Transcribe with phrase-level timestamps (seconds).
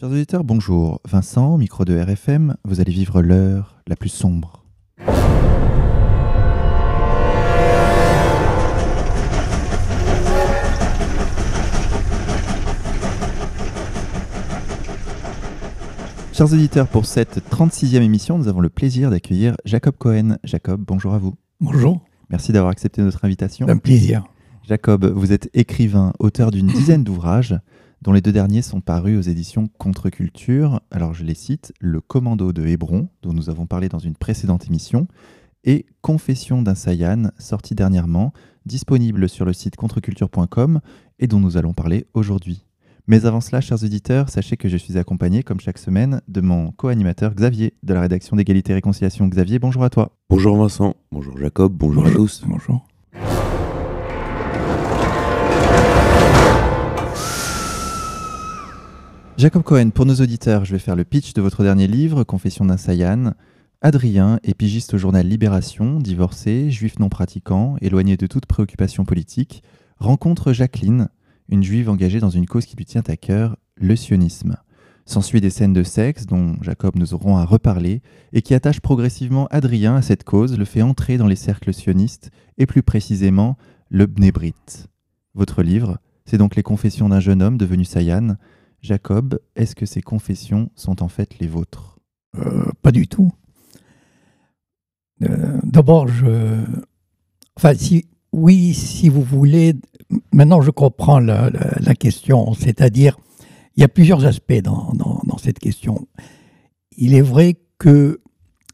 [0.00, 1.00] Chers auditeurs, bonjour.
[1.08, 4.64] Vincent, micro de RFM, vous allez vivre l'heure la plus sombre.
[16.32, 20.36] Chers auditeurs, pour cette 36e émission, nous avons le plaisir d'accueillir Jacob Cohen.
[20.44, 21.34] Jacob, bonjour à vous.
[21.60, 22.00] Bonjour.
[22.30, 23.68] Merci d'avoir accepté notre invitation.
[23.68, 24.22] Un plaisir.
[24.62, 27.58] Jacob, vous êtes écrivain, auteur d'une dizaine d'ouvrages,
[28.02, 30.80] dont les deux derniers sont parus aux éditions Contre-Culture.
[30.90, 34.66] Alors je les cite Le Commando de Hébron, dont nous avons parlé dans une précédente
[34.66, 35.06] émission,
[35.64, 38.32] et Confession d'un Sayan, sorti dernièrement,
[38.64, 40.80] disponible sur le site contreculture.com
[41.18, 42.64] et dont nous allons parler aujourd'hui.
[43.08, 46.72] Mais avant cela, chers auditeurs, sachez que je suis accompagné, comme chaque semaine, de mon
[46.72, 49.26] co-animateur Xavier, de la rédaction d'égalité et réconciliation.
[49.26, 50.12] Xavier, bonjour à toi.
[50.28, 52.44] Bonjour Vincent, bonjour Jacob, bonjour, à tous.
[52.46, 52.86] Bonjour.
[59.38, 62.64] Jacob Cohen, pour nos auditeurs, je vais faire le pitch de votre dernier livre, Confession
[62.64, 63.34] d'un Sayan.
[63.82, 69.62] Adrien est pigiste au journal Libération, divorcé, juif non pratiquant, éloigné de toute préoccupation politique,
[70.00, 71.08] rencontre Jacqueline,
[71.48, 74.56] une juive engagée dans une cause qui lui tient à cœur, le sionisme.
[75.06, 79.46] S'ensuit des scènes de sexe dont Jacob nous aurons à reparler et qui attachent progressivement
[79.52, 83.56] Adrien à cette cause, le fait entrer dans les cercles sionistes et plus précisément
[83.88, 84.54] le Bnebrit.
[85.34, 88.34] Votre livre, c'est donc les confessions d'un jeune homme devenu Sayan,
[88.82, 91.98] Jacob, est-ce que ces confessions sont en fait les vôtres?
[92.36, 93.32] Euh, Pas du tout.
[95.22, 96.64] Euh, d'abord, je.
[97.56, 99.74] Enfin, si, oui, si vous voulez.
[100.32, 101.50] Maintenant, je comprends la,
[101.98, 102.54] question.
[102.54, 103.18] C'est-à-dire,
[103.76, 104.92] il y a plusieurs aspects dans,
[105.42, 106.08] cette question.
[106.96, 108.20] Il est vrai que,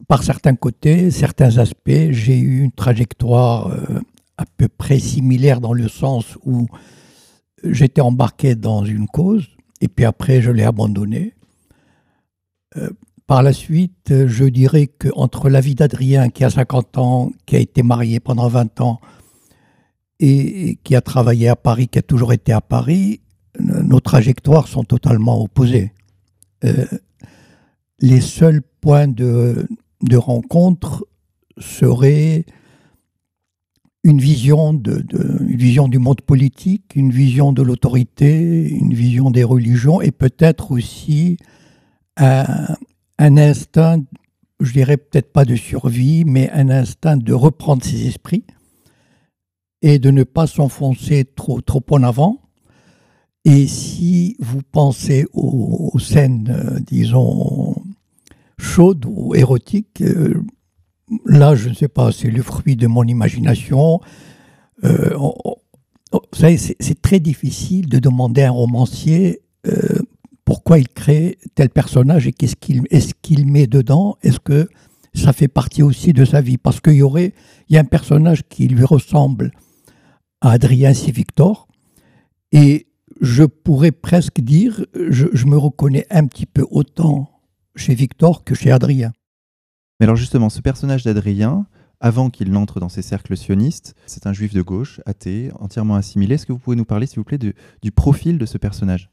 [0.07, 4.01] par certains côtés, certains aspects, j'ai eu une trajectoire euh,
[4.37, 6.67] à peu près similaire dans le sens où
[7.65, 9.49] j'étais embarqué dans une cause
[9.85, 11.35] et puis après, je l'ai abandonné.
[12.79, 12.89] Euh,
[13.27, 17.59] par la suite, je dirais qu'entre la vie d'Adrien, qui a 50 ans, qui a
[17.59, 18.99] été marié pendant 20 ans,
[20.21, 23.21] et qui a travaillé à Paris, qui a toujours été à Paris,
[23.61, 25.93] nos trajectoires sont totalement opposées.
[26.65, 26.87] Euh,
[28.01, 29.69] les seuls points de,
[30.01, 31.07] de rencontre
[31.59, 32.47] seraient
[34.05, 34.81] une vision,
[35.41, 41.39] vision du monde politique, une vision de l'autorité, une vision des religions et peut-être aussi
[42.19, 42.77] un,
[43.19, 44.03] instinct,
[44.61, 48.45] je dirais peut-être pas de survie, mais un instinct de reprendre ses esprits
[49.81, 52.41] et de ne pas s'enfoncer trop, trop en avant.
[53.47, 57.75] Et si vous pensez aux, scènes, euh, disons,
[58.59, 60.43] chaudes ou érotiques, euh,
[61.27, 64.01] là, je ne sais pas, c'est le fruit de mon imagination.
[64.85, 65.17] Euh,
[66.33, 70.01] c'est très difficile de demander à un romancier euh,
[70.45, 72.57] pourquoi il crée tel personnage et qu'est-ce
[73.23, 74.17] qu'il met dedans?
[74.23, 74.69] Est-ce que
[75.15, 76.59] ça fait partie aussi de sa vie?
[76.59, 77.33] Parce qu'il y aurait,
[77.69, 79.53] il y a un personnage qui lui ressemble
[80.41, 80.93] à Adrien.
[80.93, 81.69] Victor,
[82.53, 82.87] et
[83.21, 87.31] je pourrais presque dire, je me reconnais un petit peu autant
[87.77, 89.13] chez Victor que chez Adrien.
[89.99, 91.67] Mais alors justement, ce personnage d'Adrien,
[92.01, 96.35] avant qu'il n'entre dans ces cercles sionistes, c'est un juif de gauche, athée, entièrement assimilé.
[96.35, 99.11] Est-ce que vous pouvez nous parler, s'il vous plaît, du profil de ce personnage?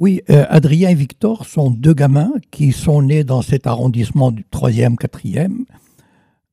[0.00, 4.44] Oui, euh, Adrien et Victor sont deux gamins qui sont nés dans cet arrondissement du
[4.52, 5.64] 3e, 4e,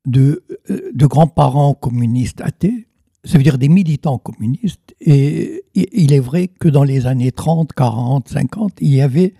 [0.06, 2.88] de, euh, de grands-parents communistes athées,
[3.24, 4.96] ça veut dire des militants communistes.
[5.00, 9.34] Et il est vrai que dans les années 30, 40, 50, il y avait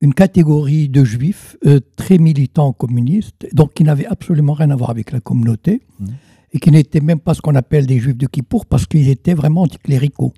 [0.00, 4.90] une catégorie de juifs euh, très militants communistes, donc qui n'avaient absolument rien à voir
[4.90, 6.06] avec la communauté, mmh.
[6.52, 9.34] et qui n'étaient même pas ce qu'on appelle des juifs de Kippour, parce qu'ils étaient
[9.34, 10.34] vraiment anticléricaux.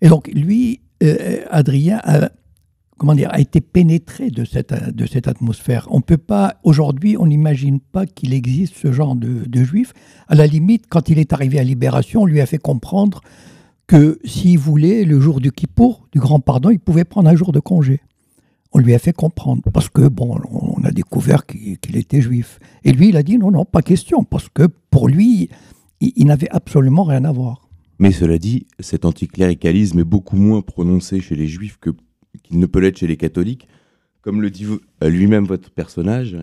[0.00, 2.30] Et donc lui, euh, Adrien, a,
[2.98, 5.88] comment dire, a été pénétré de cette, de cette atmosphère.
[5.90, 9.92] On peut pas, aujourd'hui, on n'imagine pas qu'il existe ce genre de, de juifs.
[10.28, 13.22] À la limite, quand il est arrivé à Libération, on lui a fait comprendre
[13.86, 17.50] que s'il voulait, le jour du Kippour, du grand pardon, il pouvait prendre un jour
[17.50, 18.00] de congé
[18.72, 22.60] on lui a fait comprendre, parce que, bon, on a découvert qu'il était juif.
[22.84, 25.48] Et lui, il a dit non, non, pas question, parce que pour lui,
[26.00, 27.68] il, n'avait absolument rien à voir.
[27.98, 32.78] Mais cela dit, cet anticléricalisme est beaucoup moins prononcé chez les juifs qu'il ne peut
[32.78, 33.68] l'être chez les catholiques.
[34.22, 34.66] Comme le dit
[35.02, 36.38] lui-même votre personnage,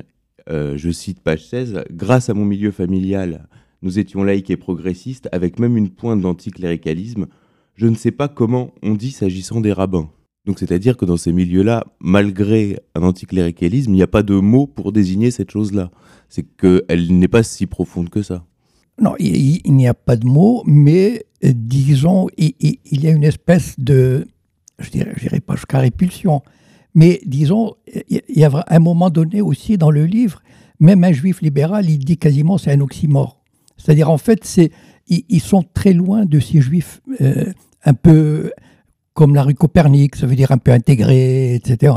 [0.49, 3.47] euh, je cite page 16, Grâce à mon milieu familial,
[3.81, 7.27] nous étions laïcs et progressistes, avec même une pointe d'anticléricalisme.
[7.75, 10.09] Je ne sais pas comment on dit s'agissant des rabbins.
[10.47, 14.65] Donc c'est-à-dire que dans ces milieux-là, malgré un anticléricalisme, il n'y a pas de mot
[14.65, 15.91] pour désigner cette chose-là.
[16.29, 18.45] C'est qu'elle n'est pas si profonde que ça.
[18.99, 22.53] Non, il, n'y a pas de mot, mais euh, disons, il,
[22.89, 24.25] y a une espèce de,
[24.79, 26.41] je dirais, dirais pas jusqu'à répulsion,
[26.95, 27.75] Mais disons,
[28.09, 30.41] il y a un moment donné aussi dans le livre,
[30.79, 33.43] même un juif libéral, il dit quasiment c'est un oxymore.
[33.75, 34.71] C'est-à-dire, en fait, c'est,
[35.07, 37.51] ils, sont très loin de ces juifs euh,
[37.83, 38.51] un peu
[39.17, 41.95] comme la rue Copernic, ça veut dire un peu intégrés, etc.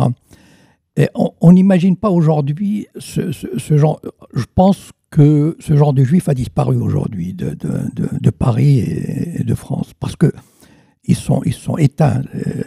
[0.97, 3.31] Et on n'imagine pas aujourd'hui ce,
[3.77, 4.01] genre.
[4.33, 9.55] Je pense que ce genre de juif a disparu aujourd'hui de, de, Paris et, de
[9.55, 10.33] France parce que
[11.05, 12.63] ils sont, ils sont éteints euh,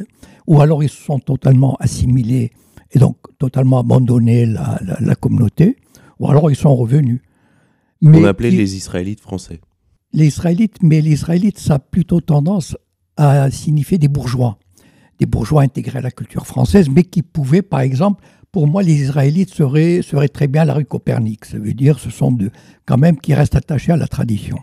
[0.46, 2.52] ou alors ils sont totalement assimilés
[2.92, 5.78] et donc totalement abandonné la, la, communauté
[6.20, 7.22] ou alors ils sont revenus.
[8.02, 9.62] Mais On appelait les Israélites français.
[10.12, 12.78] Les Israélites, mais les Israélites, ça a plutôt tendance
[13.18, 14.58] à signifier des bourgeois.
[15.20, 18.24] Des bourgeois intégrés à la culture française, mais qui pouvaient, par exemple,
[18.54, 21.46] pour moi, les Israélites seraient, seraient très bien la rue Copernic.
[21.46, 22.52] Ça veut dire ce sont de,
[22.86, 24.60] quand même qui restent attachés à la tradition.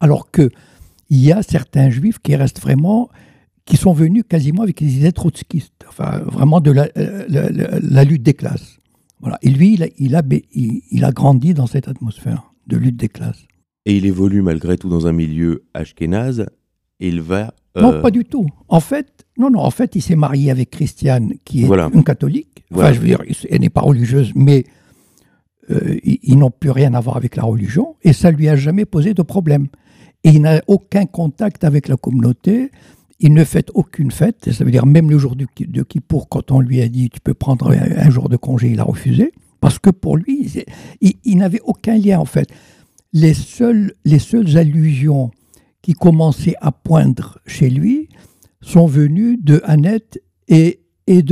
[0.00, 0.50] Alors que
[1.08, 3.08] il y a certains juifs qui restent vraiment,
[3.66, 8.34] qui sont venus quasiment avec les idées trotskistes, enfin vraiment de la, la, lutte des
[8.34, 8.78] classes.
[9.20, 9.38] Voilà.
[9.42, 10.22] Et lui, il a, il, a,
[10.52, 13.44] il a grandi dans cette atmosphère de lutte des classes.
[13.84, 16.46] Et il évolue malgré tout dans un milieu ashkénaze
[17.08, 17.52] il va.
[17.76, 18.46] Non, euh, pas du tout.
[18.68, 19.60] En fait, non, non.
[19.60, 22.64] En fait, il s'est marié avec Christiane, qui est une catholique.
[22.72, 24.64] Enfin, je veux dire, elle n'est pas religieuse, mais
[25.70, 28.84] euh, ils, n'ont plus rien à voir avec la religion, et ça lui a jamais
[28.84, 29.68] posé de problème.
[30.24, 32.70] Et il n'a aucun contact avec la communauté.
[33.18, 34.52] Il ne fait aucune fête.
[34.52, 37.20] Ça veut dire même le jour de, de Kippour, quand on lui a dit tu
[37.20, 40.50] peux prendre un, jour de congé, il a refusé parce que pour lui,
[41.00, 42.48] il, il n'avait aucun lien en fait.
[43.12, 45.30] Les seules, les seules allusions
[45.82, 48.08] qui commençaient à poindre chez lui
[48.60, 51.22] sont venus de Annette et, et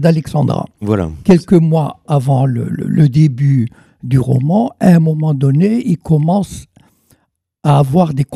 [0.00, 0.66] d'Alexandra.
[0.80, 1.10] Voilà.
[1.24, 3.68] Quelques mois avant le, début
[4.02, 6.66] du roman, à un moment donné, il commence
[7.62, 8.26] à avoir des,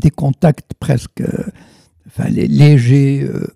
[0.00, 1.22] des contacts presque
[2.08, 3.46] enfin, légers euh,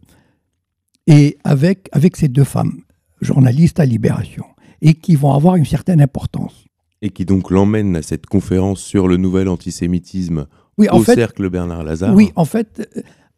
[1.08, 2.82] et avec, avec ces deux femmes,
[3.20, 4.44] journalistes à Libération,
[4.80, 6.64] et qui vont avoir une certaine importance.
[7.02, 10.46] Et qui donc l'emmènent à cette conférence sur le nouvel antisémitisme
[10.78, 12.14] oui, en au fait, cercle Bernard Lazare.
[12.14, 12.88] Oui, en fait,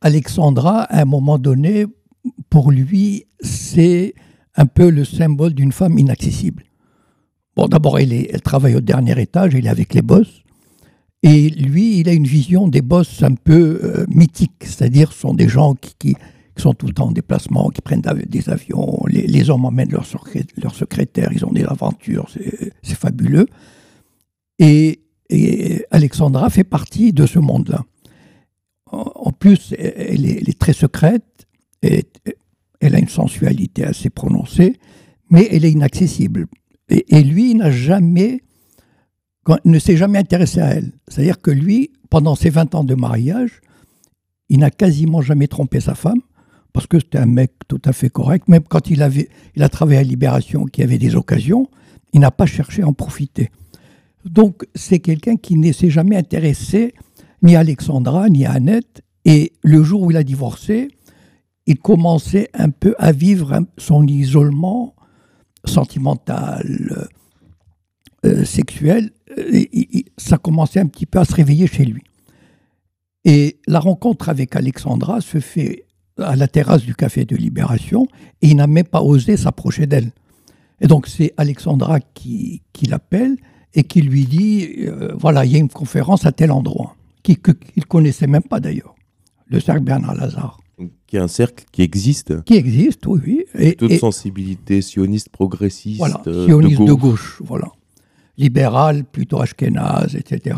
[0.01, 1.87] Alexandra, à un moment donné,
[2.51, 4.15] pour lui, c'est
[4.57, 6.65] un peu le symbole d'une femme inaccessible.
[7.57, 10.43] Bon, d'abord, elle, elle, travaille au dernier étage, elle est avec les boss.
[11.23, 15.35] Et lui, il a une vision des boss un peu euh, mythiques, c'est-à-dire ce sont
[15.35, 16.17] des gens qui,
[16.57, 20.07] sont tout le temps en déplacement, qui prennent des avions, les, hommes emmènent leur,
[20.63, 22.29] leur secrétaire, ils ont des aventures,
[22.83, 23.47] c'est fabuleux.
[24.59, 27.85] Et et Alexandra fait partie de ce monde-là.
[28.91, 31.47] En plus, elle est, très secrète,
[31.83, 34.79] elle a une sensualité assez prononcée,
[35.31, 36.47] mais elle est inaccessible.
[36.91, 38.43] Et, lui, n'a jamais,
[39.65, 40.93] ne s'est jamais intéressé à elle.
[41.09, 43.63] C'est-à-dire que lui, pendant ses 20 ans de mariage,
[44.51, 46.21] il n'a quasiment jamais trompé sa femme,
[46.75, 48.49] parce que c'était un mec tout à fait correct.
[48.49, 51.71] Même quand il, avait, il a travaillé à Libération, qui avait des occasions,
[52.13, 53.51] il n'a pas cherché à en profiter.
[54.25, 56.95] Donc c'est quelqu'un qui ne s'est jamais intéressé
[57.43, 59.03] ni à Alexandra ni à Annette.
[59.25, 60.89] Et le jour où il a divorcé,
[61.67, 64.95] il commençait un peu à vivre son isolement
[65.65, 67.09] sentimental,
[68.25, 69.11] euh, sexuel.
[70.19, 72.03] Ça commençait un petit peu à se réveiller chez lui.
[73.25, 75.87] Et la rencontre avec Alexandra se fait
[76.19, 78.07] à la terrasse du Café de Libération
[78.43, 80.11] et il n'a même pas osé s'approcher d'elle.
[80.81, 83.37] Et donc c'est Alexandra qui l'appelle
[83.75, 87.39] et qui lui dit euh, voilà, il y a une conférence à tel endroit, qu'il
[87.77, 88.95] ne connaissait même pas d'ailleurs,
[89.47, 90.59] le cercle Bernard Lazare.
[91.07, 93.21] Qui est un cercle qui existe Qui existe, oui.
[93.25, 93.45] oui.
[93.55, 97.41] Et, toute sensibilité sioniste, progressiste, voilà, euh, sioniste de, gauche.
[97.45, 97.71] voilà.
[98.39, 100.57] Libéral, plutôt ashkénaze, etc.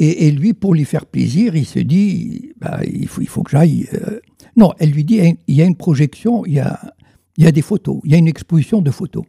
[0.00, 3.50] Et, lui, pour lui faire plaisir, il se dit bah, il, faut, il faut que
[3.50, 3.88] j'aille.
[3.94, 4.20] Euh.
[4.56, 6.94] Non, elle lui dit il y a une projection, il y a,
[7.36, 9.24] il y a des photos, il y a une exposition de photos.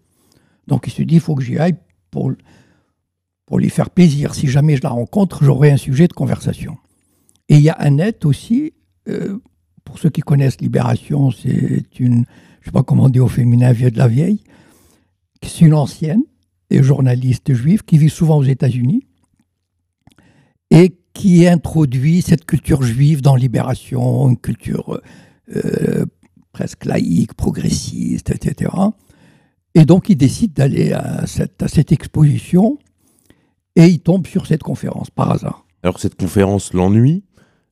[0.67, 1.75] Donc il se dit il faut que j'y aille
[2.11, 2.31] pour
[3.49, 4.35] pour lui faire plaisir.
[4.35, 6.77] Si jamais je la rencontre, j'aurai un sujet de conversation.
[7.49, 8.73] Et il y a Annette aussi,
[9.07, 9.39] euh,
[9.83, 12.25] pour ceux qui connaissent Libération, c'est une,
[12.61, 14.43] je sais pas comment dire au féminin, vieux de la vieille,
[15.41, 16.21] c'est une ancienne
[16.69, 19.07] et journaliste juive qui vit souvent aux États-Unis
[20.69, 25.01] et qui introduit cette culture juive dans Libération, une culture
[25.55, 26.05] euh,
[26.51, 28.71] presque laïque, progressiste, etc.
[29.73, 32.77] Et donc il décide d'aller à cette exposition
[33.75, 35.65] et il tombe sur cette conférence par hasard.
[35.83, 37.23] Alors cette conférence l'ennuie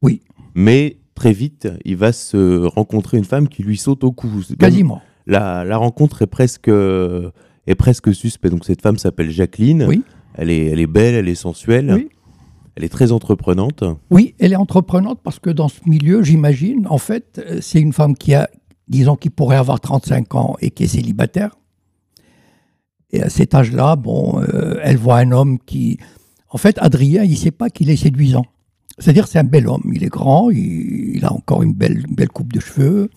[0.01, 0.21] Oui.
[0.55, 4.29] Mais très vite, il va se rencontrer une femme qui lui saute au cou.
[4.59, 5.01] Quasiment.
[5.25, 8.53] La, la, rencontre est presque, est presque suspecte.
[8.53, 9.85] Donc cette femme s'appelle Jacqueline.
[9.87, 10.03] Oui.
[10.35, 11.91] Elle est, elle est belle, elle est sensuelle.
[11.93, 12.09] Oui.
[12.77, 13.83] Elle est très entreprenante.
[14.11, 18.15] Oui, elle est entreprenante parce que dans ce milieu, j'imagine, en fait, c'est une femme
[18.15, 18.51] qui a,
[18.87, 21.57] disons qu'il pourrait avoir 35 ans et qui est célibataire.
[23.11, 25.97] Et à cet âge-là, bon, euh, elle voit un homme qui...
[26.49, 28.45] En fait, Adrien, il ne sait pas qu'il est séduisant.
[28.99, 29.91] C'est-à-dire, c'est un bel homme.
[29.93, 33.09] Il est grand, il, a encore une belle, belle coupe de cheveux.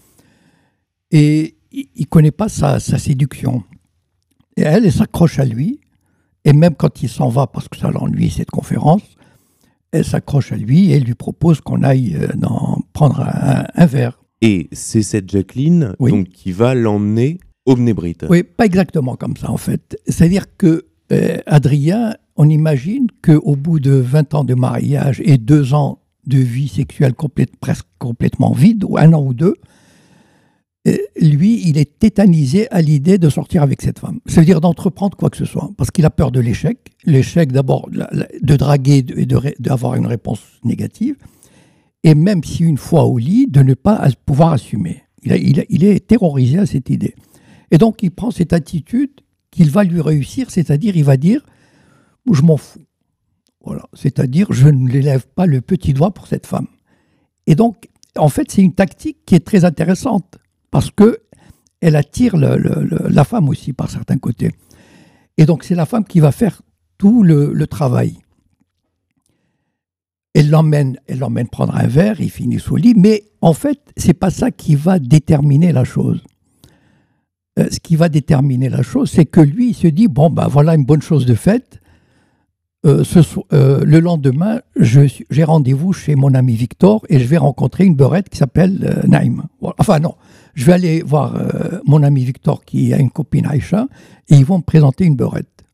[1.10, 3.62] Et il ne connaît pas sa, séduction.
[4.56, 5.80] Et elle, elle s'accroche à lui.
[6.44, 9.02] Et même quand il s'en va, parce que ça l'ennuie, cette conférence,
[9.92, 12.28] elle s'accroche à lui et lui propose qu'on aille euh,
[12.92, 14.22] prendre un, verre.
[14.40, 17.40] Et c'est cette Jacqueline donc, qui va l'emmener
[18.28, 19.98] Oui, pas exactement comme ça en fait.
[20.06, 25.74] C'est-à-dire que euh, Adrien, on imagine qu'au bout de 20 ans de mariage et deux
[25.74, 27.14] ans de vie sexuelle
[27.60, 29.54] presque complètement vide, ou un an ou deux,
[30.88, 34.20] euh, lui, il est tétanisé à l'idée de sortir avec cette femme.
[34.26, 36.78] cest à dire d'entreprendre quoi que ce soit, parce qu'il a peur de l'échec.
[37.04, 39.26] L'échec, d'abord, de draguer et
[39.58, 41.16] d'avoir une réponse négative,
[42.02, 45.02] et même si une fois au lit, de ne pas pouvoir assumer.
[45.22, 47.14] Il est terrorisé à cette idée.
[47.70, 49.10] Et donc, il prend cette attitude
[49.50, 51.44] qu'il va lui réussir, c'est-à-dire, il va dire,
[52.30, 52.84] je m'en fous.
[53.64, 53.86] Voilà.
[53.92, 56.66] C'est-à-dire, je ne l'élève pas le petit doigt pour cette femme.
[57.46, 60.38] Et donc, en fait, c'est une tactique qui est très intéressante
[60.70, 61.18] parce que
[61.80, 64.52] elle attire la femme aussi par certains côtés.
[65.38, 66.60] Et donc c'est la femme qui va faire
[66.98, 68.18] tout le, travail.
[70.34, 74.14] Elle l'emmène, elle l'emmène prendre un verre, il finit au lit, mais en fait, c'est
[74.14, 76.22] pas ça qui va déterminer la chose.
[77.58, 80.46] Euh, ce qui va déterminer la chose, c'est que lui, il se dit bon ben
[80.46, 81.80] voilà une bonne chose de faite.
[82.86, 83.04] Euh,
[83.52, 88.30] euh, le lendemain, j'ai rendez-vous chez mon ami Victor et je vais rencontrer une beurette
[88.30, 89.42] qui s'appelle Naïm.
[89.78, 90.14] Enfin non,
[90.54, 91.38] je vais aller voir
[91.84, 93.86] mon ami Victor qui a une copine Aïcha
[94.28, 95.64] et ils vont me présenter une beurette.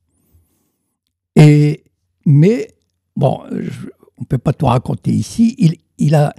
[1.37, 1.85] Et,
[2.25, 2.69] mais,
[3.15, 5.55] bon, on ne peut pas tout raconter ici.
[5.59, 6.35] Il, il, a,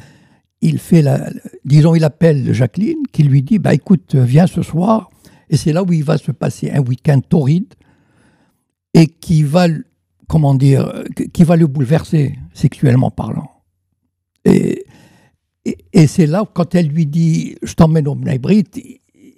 [0.62, 1.29] il fait la,
[1.63, 5.10] disons, il appelle Jacqueline qui lui dit, bah écoute, viens ce soir.
[5.50, 7.74] Et c'est là où il va se passer un week-end torride
[8.94, 9.68] et qui va,
[10.27, 13.50] comment dire, qui va le bouleverser sexuellement parlant.
[14.46, 18.39] Et c'est là, quand elle lui dit Je t'emmène au Bnei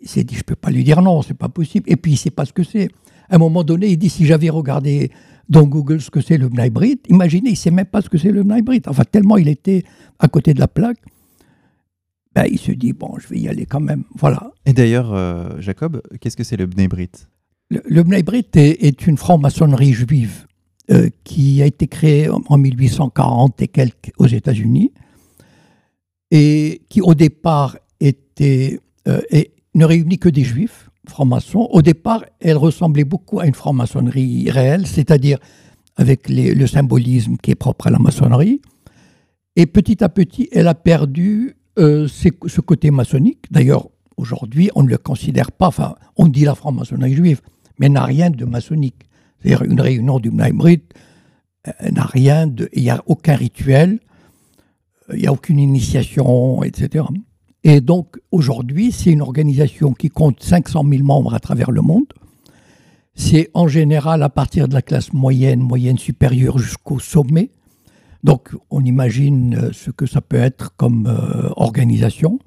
[0.02, 1.90] il s'est dit Je ne peux pas lui dire non, c'est pas possible.
[1.92, 2.90] Et puis il ne sait pas ce que c'est.
[3.30, 5.12] À un moment donné, il dit Si j'avais regardé
[5.48, 6.72] dans Google ce que c'est le Bnei
[7.10, 9.84] imaginez, il ne sait même pas ce que c'est le Bnei Enfin, tellement il était
[10.20, 11.00] à côté de la plaque.
[12.40, 14.04] Ben, il se dit Bon, je vais y aller quand même.
[14.16, 14.54] Voilà.
[14.66, 16.88] Et d'ailleurs, euh, Jacob, qu'est-ce que c'est le Bnei
[17.70, 18.04] Le, le
[18.56, 20.46] est, une franc-maçonnerie juive
[20.90, 24.94] euh, qui a été créée en 1840 et quelques aux États-Unis
[26.32, 28.80] et qui au départ était,
[29.10, 31.68] euh, et ne réunit que des juifs francs-maçons.
[31.72, 35.40] Au départ, elle ressemblait beaucoup à une franc-maçonnerie réelle, c'est-à-dire
[35.98, 38.62] avec le symbolisme qui est propre à la maçonnerie.
[39.58, 43.46] Et petit à petit, elle a perdu euh, ce côté maçonnique.
[43.52, 47.42] D'ailleurs, aujourd'hui, on ne le considère pas, enfin, on dit la franc-maçonnerie juive,
[47.80, 49.10] mais n'a rien de maçonnique.
[49.40, 50.84] C'est-à-dire une réunion du Mnaimrit
[51.68, 52.70] euh, n'a rien de...
[52.74, 54.00] Il n'y a aucun rituel,
[55.14, 57.06] il n'y a aucune initiation, etc.
[57.64, 62.06] Et donc aujourd'hui, c'est une organisation qui compte 500 000 membres à travers le monde.
[63.16, 67.52] C'est en général à partir de la classe moyenne, moyenne supérieure jusqu'au sommet.
[68.24, 72.40] Donc on imagine euh, ce que ça peut être comme euh, organisation.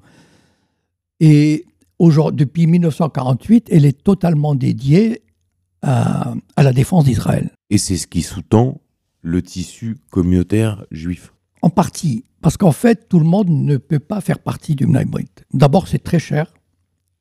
[1.19, 1.65] Et
[1.99, 5.21] depuis 1948, elle est totalement dédiée
[5.81, 7.51] à, à la défense d'Israël.
[7.69, 8.81] Et c'est ce qui sous-tend
[9.21, 12.25] le tissu communautaire juif En partie.
[12.41, 15.29] Parce qu'en fait, tout le monde ne peut pas faire partie du Mnaimrit.
[15.53, 16.53] D'abord, c'est très cher.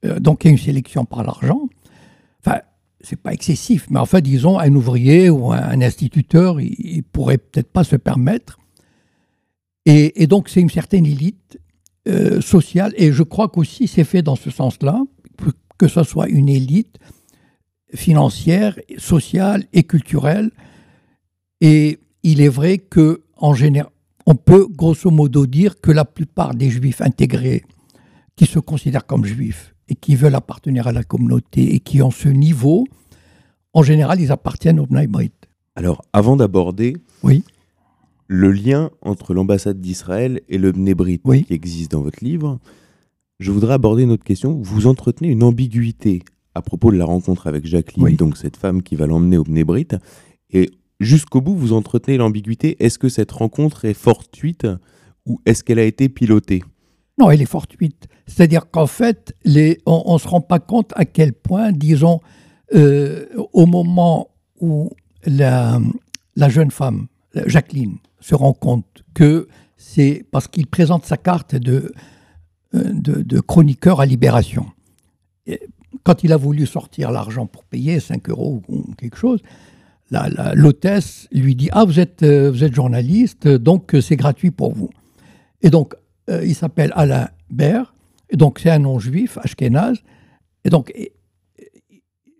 [0.04, 1.68] Euh, donc, il y a une sélection par l'argent.
[2.44, 2.58] Enfin,
[3.02, 7.38] c'est pas excessif, mais en fait, disons, un ouvrier ou un, instituteur, il, ne pourrait
[7.38, 8.58] peut-être pas se permettre.
[9.84, 11.58] Et, donc, c'est une certaine élite
[12.08, 12.94] euh, sociale.
[12.96, 15.02] Et je crois qu'aussi, c'est fait dans ce sens-là,
[15.78, 16.98] que ce soit une élite
[17.92, 20.50] financière, sociale et culturelle.
[21.60, 23.90] Et il est vrai que en général,
[24.26, 27.64] on peut grosso modo dire que la plupart des juifs intégrés
[28.36, 32.10] qui se considèrent comme juifs et qui veulent appartenir à la communauté et qui ont
[32.10, 32.86] ce niveau,
[33.74, 35.06] en général, ils appartiennent au Bnei
[35.76, 37.44] Alors, avant d'aborder oui.
[38.26, 40.96] le lien entre l'ambassade d'Israël et le Bnei
[41.44, 42.58] qui existe dans votre livre,
[43.38, 44.58] je voudrais aborder une autre question.
[44.62, 46.22] Vous entretenez une ambiguïté
[46.54, 49.64] à propos de la rencontre avec Jacqueline, donc cette femme qui va l'emmener au Bnei
[50.50, 50.70] Et
[51.00, 52.82] jusqu'au bout, vous entretenez l'ambiguïté.
[52.82, 54.66] Est-ce que cette rencontre est fortuite
[55.26, 56.62] ou est-ce qu'elle a été pilotée?
[57.18, 58.08] Non, elle est fortuite.
[58.26, 59.34] C'est-à-dire qu'en fait,
[59.86, 62.20] on ne se rend pas compte à quel point, disons,
[62.74, 64.90] euh, au moment où
[65.26, 65.78] la,
[66.48, 67.06] jeune femme,
[67.46, 71.92] Jacqueline, se rend compte que c'est parce qu'il présente sa carte de,
[72.72, 74.66] de, chroniqueur à Libération.
[76.04, 79.40] quand il a voulu sortir l'argent pour payer 5 euros ou quelque chose,
[80.54, 84.90] l'hôtesse lui dit Ah, vous êtes, vous êtes journaliste, donc c'est gratuit pour vous.
[85.62, 85.94] Et donc,
[86.28, 87.92] il s'appelle Alain Baird,
[88.30, 89.98] et donc c'est un nom juif, ashkénaze,
[90.64, 90.92] et donc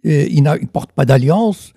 [0.05, 1.75] il ne porte pas d'alliance.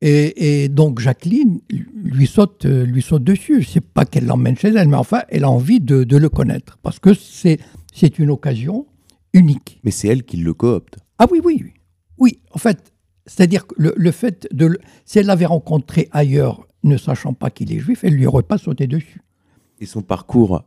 [0.00, 3.64] Et, donc Jacqueline lui saute, lui saute dessus.
[3.64, 6.98] C'est pas qu'elle l'emmène chez elle, mais enfin, elle a envie de, le connaître parce
[6.98, 8.86] que c'est une occasion
[9.32, 9.80] unique.
[9.84, 10.98] Mais c'est elle qui le coopte.
[11.18, 11.72] Ah oui, oui, oui.
[12.18, 12.92] Oui, en fait,
[13.26, 14.78] c'est-à-dire que le, fait de.
[15.04, 18.58] si elle l'avait rencontré ailleurs, ne sachant pas qu'il est juif, elle lui aurait pas
[18.58, 19.20] sauté dessus.
[19.80, 20.64] Et son parcours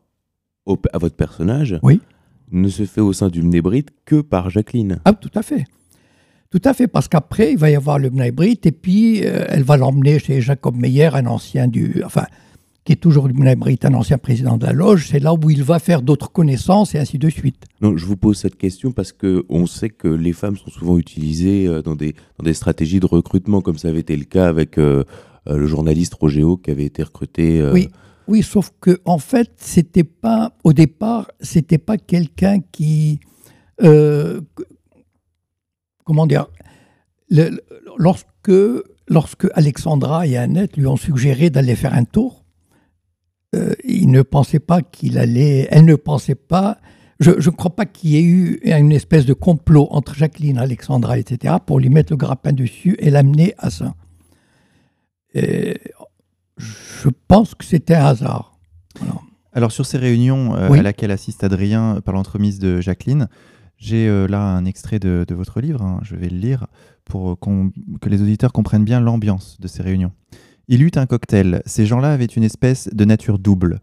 [0.94, 2.00] à votre personnage oui.
[2.52, 5.00] ne se fait au sein du Mnébrite que par Jacqueline.
[5.06, 5.66] Ah, tout à fait.
[6.52, 8.34] Tout à fait, parce qu'après, il va y avoir le Bnei
[8.66, 12.04] et puis euh, elle va l'emmener chez Jacob Meyer, un ancien du.
[12.06, 12.26] Enfin,
[12.84, 15.08] qui est toujours le Bnei un ancien président de la loge.
[15.10, 17.64] C'est là où il va faire d'autres connaissances et ainsi de suite.
[17.80, 21.68] Non, je vous pose cette question parce qu'on sait que les femmes sont souvent utilisées
[21.68, 24.78] euh, dans des, dans des stratégies de recrutement, comme ça avait été le cas avec
[24.78, 25.06] euh,
[25.46, 27.64] le journaliste Rogéo qui avait été recruté.
[27.72, 27.88] Oui.
[28.32, 33.20] Oui, sauf que en fait, c'était pas au départ, c'était pas quelqu'un qui
[36.12, 36.48] comment dire,
[37.98, 38.52] lorsque,
[39.08, 42.44] lorsque Alexandra et Annette lui ont suggéré d'aller faire un tour,
[43.56, 46.80] euh, il ne pensait pas qu'il allait, elle ne pensait pas,
[47.20, 51.18] je ne crois pas qu'il y ait eu une espèce de complot entre Jacqueline, Alexandra,
[51.18, 53.94] etc., pour lui mettre le grappin dessus et l'amener à ça.
[57.04, 58.58] Je pense que c'était un hasard.
[59.54, 63.28] Alors sur ces réunions euh, à laquelle assiste Adrien par l'entremise de Jacqueline,
[63.78, 66.68] j'ai euh, là un extrait de, votre livre, hein, je vais le lire
[67.04, 70.12] pour que les auditeurs comprennent bien l'ambiance de ces réunions.
[70.68, 73.80] Il eut un cocktail, ces gens-là avaient une espèce de nature double.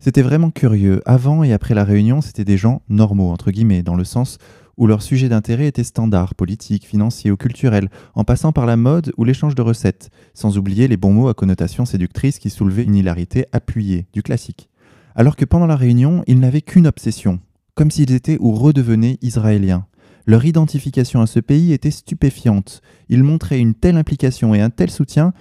[0.00, 3.94] C'était vraiment curieux, avant et après la réunion, c'était des gens normaux, entre guillemets, dans
[3.94, 4.38] le sens
[4.76, 9.12] où leur sujet d'intérêt était standard, politique, financier ou culturel, en passant par la mode
[9.16, 12.96] ou l'échange de recettes, sans oublier les bons mots à connotation séductrice qui soulevaient une
[12.96, 14.68] hilarité appuyée, du classique.
[15.14, 17.40] Alors que pendant la réunion, ils n'avaient qu'une obsession,
[17.74, 19.86] comme s'ils étaient ou redevenaient israéliens.
[20.26, 22.80] Leur identification à ce pays était stupéfiante.
[23.08, 25.32] Ils montraient une telle implication et un tel soutien,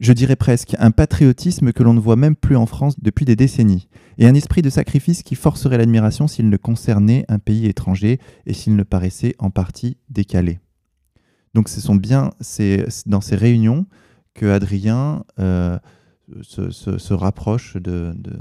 [0.00, 3.36] je dirais presque un patriotisme que l'on ne voit même plus en France depuis des
[3.36, 8.20] décennies, et un esprit de sacrifice qui forcerait l'admiration s'il ne concernait un pays étranger
[8.46, 10.60] et s'il ne paraissait en partie décalé.
[11.54, 12.32] Donc ce sont bien
[13.06, 13.86] dans ces réunions
[14.34, 15.78] que Adrien euh,
[16.42, 18.38] se, rapproche de, de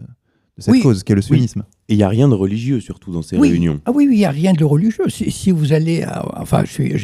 [0.57, 1.65] cette cause qu'est le sionisme.
[1.89, 3.81] Et il n'y a rien de religieux, surtout, dans ces réunions.
[3.85, 5.05] Ah oui, il n'y a rien de religieux.
[5.09, 6.05] Si, vous allez.
[6.35, 6.95] enfin, j'ai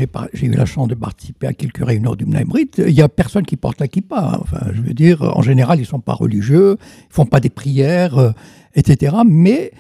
[0.46, 2.70] eu la chance de participer à quelques réunions du Mnaimrit.
[2.78, 4.34] Il n'y a personne qui porte la kippa.
[4.34, 4.40] Hein.
[4.42, 7.42] Enfin, je veux dire, en général, ils ne sont pas religieux, ils ne font pas
[7.42, 8.32] des prières, euh,
[8.76, 9.18] etc.
[9.26, 9.72] Mais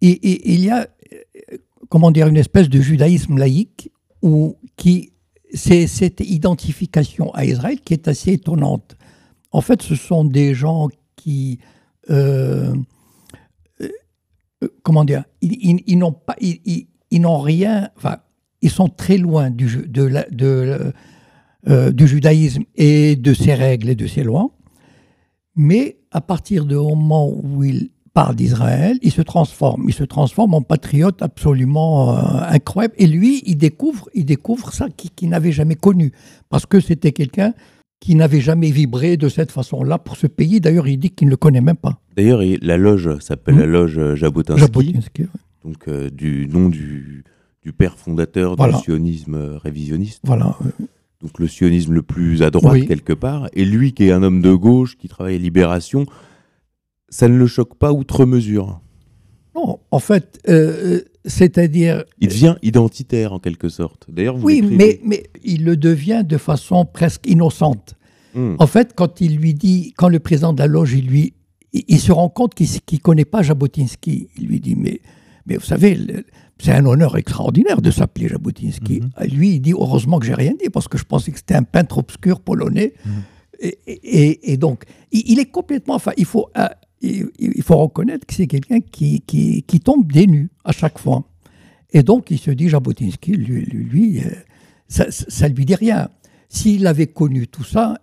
[0.00, 0.88] il y a,
[1.88, 3.90] comment dire, une espèce de judaïsme laïque
[4.22, 5.12] où, qui.
[5.52, 8.96] C'est cette identification à Israël qui est assez étonnante.
[9.50, 11.58] En fait, ce sont des gens qui.
[12.08, 12.74] Euh, euh,
[14.82, 16.86] comment dire, ils, n'ont pas, ils,
[17.20, 18.18] n'ont rien, enfin,
[18.62, 19.50] ils sont très loin
[21.68, 24.50] euh, du judaïsme et de ses règles et de ses lois,
[25.56, 30.54] mais à partir du moment où ils parlent d'Israël, ils se transforment, ils se transforment
[30.54, 32.94] en patriotes absolument euh, incroyables.
[32.98, 36.12] Et lui, il découvre, il découvre ça qu'il n'avait jamais connu,
[36.48, 37.54] parce que c'était quelqu'un
[38.00, 40.60] qui n'avait jamais vibré de cette façon-là pour ce pays.
[40.60, 42.00] D'ailleurs, il dit qu'il ne le connaît même pas.
[42.16, 43.70] D'ailleurs, la loge s'appelle la hmm.
[43.70, 45.26] loge Jabotinsky,
[45.64, 47.24] donc euh, du nom du,
[47.62, 50.20] du père fondateur du sionisme révisionniste.
[50.24, 50.56] Voilà.
[51.20, 53.48] Donc le sionisme le plus à droite quelque part.
[53.52, 56.06] Et lui, qui est un homme de gauche, qui travaille à Libération,
[57.10, 58.80] ça ne le choque pas outre mesure.
[59.54, 62.04] Non, en fait, euh, c'est-à-dire.
[62.20, 64.06] Il devient identitaire en quelque sorte.
[64.08, 67.94] D'ailleurs, oui, mais, mais il le devient de façon presque innocente.
[68.34, 68.56] Hmm.
[68.58, 71.34] En fait, quand il lui dit, quand le président de la loge, il lui,
[71.72, 74.28] il, se rend compte qu'il ne connaît pas Jabotinsky.
[74.38, 75.00] Il lui dit, mais,
[75.46, 75.98] mais vous savez,
[76.58, 79.00] c'est un honneur extraordinaire de s'appeler Jabotinsky.
[79.00, 79.24] Hmm.
[79.24, 81.64] Lui, il dit, heureusement que j'ai rien dit, parce que je pensais que c'était un
[81.64, 82.94] peintre obscur polonais.
[83.04, 83.10] Hmm.
[83.86, 85.94] Et, donc, il, est complètement.
[85.94, 86.48] Enfin, il faut.
[86.56, 86.66] Euh,
[87.00, 91.24] il, faut reconnaître que c'est quelqu'un qui, qui, qui, tombe des nues à chaque fois.
[91.92, 94.30] Et donc, il se dit, Jabotinsky, lui, lui, euh,
[94.88, 96.08] ça ne lui dit rien.
[96.48, 97.98] S'il avait connu tout ça,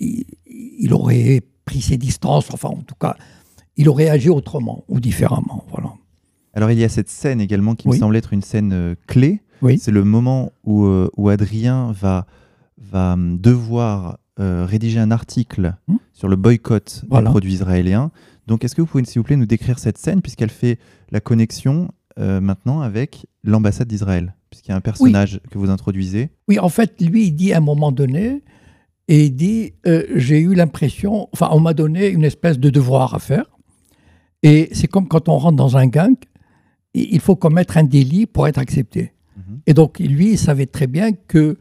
[0.00, 3.16] il, aurait pris ses distances, enfin, en tout cas,
[3.76, 5.64] il aurait agi autrement ou différemment.
[5.70, 5.92] Voilà.
[6.54, 9.40] Alors, il y a cette scène également qui me semble être une scène euh, clé.
[9.62, 9.78] Oui.
[9.78, 12.26] C'est le moment où, euh, où Adrien va,
[12.78, 13.38] va hum,
[14.38, 15.74] devoir rédiger un article.
[15.88, 18.10] Hum sur le boycott des produits israéliens
[18.48, 20.80] Donc, est-ce que vous pouvez, s'il vous plaît, nous décrire cette scène, puisqu'elle fait
[21.12, 26.30] la connexion euh, maintenant avec l'ambassade d'Israël, puisqu'il y a un personnage que vous introduisez?
[26.48, 28.42] Oui, en fait, lui, il dit à un moment donné,
[29.06, 33.14] et il dit euh, J'ai eu l'impression, enfin, on m'a donné une espèce de devoir
[33.14, 33.46] à faire.
[34.42, 36.16] Et c'est comme quand on rentre dans un gang,
[36.94, 39.12] il faut commettre un délit pour être accepté.
[39.36, 39.60] Mhm.
[39.68, 41.58] Et donc, lui, il savait très bien que,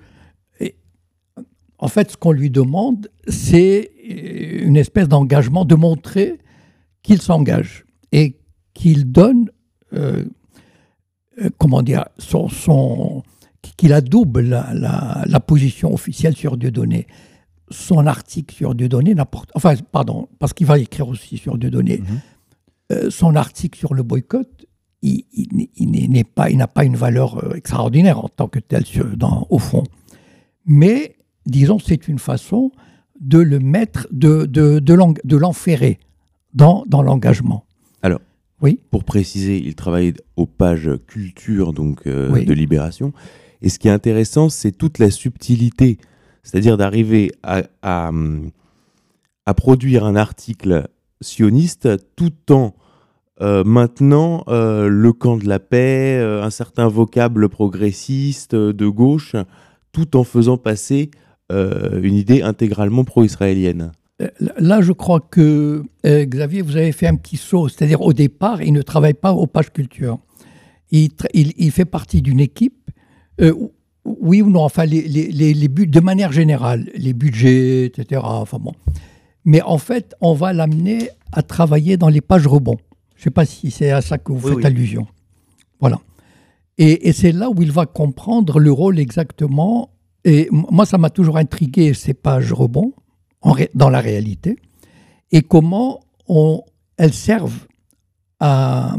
[1.79, 6.39] en fait, ce qu'on lui demande, c'est euh, une espèce d'engagement, de montrer
[7.03, 8.37] qu'il s'engage et
[8.73, 9.49] qu'il donne,
[9.93, 10.25] euh,
[11.41, 13.23] euh, comment dire, son, son-
[13.77, 17.05] qu'il adouble la, la- la position officielle sur Dieudonné.
[17.69, 22.01] Son article sur Dieudonné n'apporte, enfin, pardon, parce qu'il va écrire aussi sur Dieudonné,
[22.93, 24.65] euh, son article sur le boycott,
[25.01, 28.47] il, il n'est- il n'est- n'est pas, il n'a pas une valeur extraordinaire en tant
[28.47, 29.83] que tel sur- dans- au fond.
[30.65, 31.16] Mais,
[31.47, 32.71] disons, c'est une façon
[33.19, 35.99] de le mettre, de, de, de l'en- de l'enferrer
[36.53, 37.65] dans, dans l'engagement.
[38.03, 38.19] Alors,
[38.62, 38.79] Oui.
[38.91, 42.45] pour préciser, il travaille aux pages culture donc euh, Oui.
[42.45, 43.12] de Libération.
[43.62, 45.97] Et ce qui est intéressant, c'est toute la subtilité,
[46.43, 48.12] c'est-à-dire d'arriver à, à,
[49.45, 50.88] à produire un article
[51.21, 52.75] sioniste tout en
[53.41, 59.36] euh, maintenant euh, le camp de la paix, un certain vocable progressiste de gauche,
[59.91, 61.10] tout en faisant passer
[61.51, 63.91] euh, une idée intégralement pro-israélienne.
[64.21, 67.69] Euh, Là, je crois que, euh, Xavier, vous avez fait un petit saut.
[67.69, 70.19] C'est-à-dire, au départ, il ne travaille pas aux pages culture.
[70.91, 72.73] Il, tra- il- il fait partie d'une équipe.
[73.39, 73.71] euh, ou-
[74.05, 78.21] oui ou non, enfin, les, les- les- les buts, de manière générale, les budgets, etc.
[78.23, 78.71] Enfin bon.
[79.45, 82.77] Mais en fait, on va l'amener à travailler dans les pages rebonds.
[83.15, 84.65] Je ne sais pas si c'est à ça que vous Oui, faites oui.
[84.65, 85.05] allusion.
[85.79, 85.99] Voilà.
[86.79, 89.89] Et, et c'est là où il va comprendre le rôle exactement.
[90.27, 92.91] Et moi, ça m'a toujours intrigué, ces pages rebonds,
[93.73, 94.57] dans la réalité,
[95.31, 96.01] et comment
[96.97, 97.65] elles servent
[98.41, 98.97] à,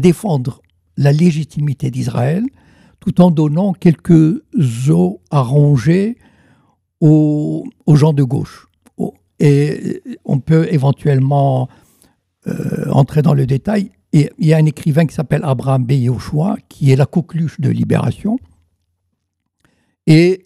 [0.00, 0.62] défendre
[0.96, 2.44] la légitimité d'Israël,
[3.00, 4.40] tout en donnant quelques
[4.88, 6.16] os à ronger
[7.00, 8.68] aux, gens de gauche.
[8.98, 11.68] Au- Et on peut éventuellement
[12.46, 13.90] euh, entrer dans le détail.
[14.12, 15.92] Et il y a un écrivain qui s'appelle Abraham B.
[16.68, 18.38] Qui est la coqueluche de Libération,
[20.06, 20.44] et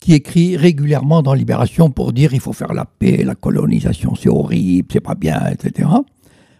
[0.00, 4.28] qui écrit régulièrement dans Libération pour dire il faut faire la paix, la colonisation c'est
[4.28, 5.88] horrible, c'est pas bien, etc.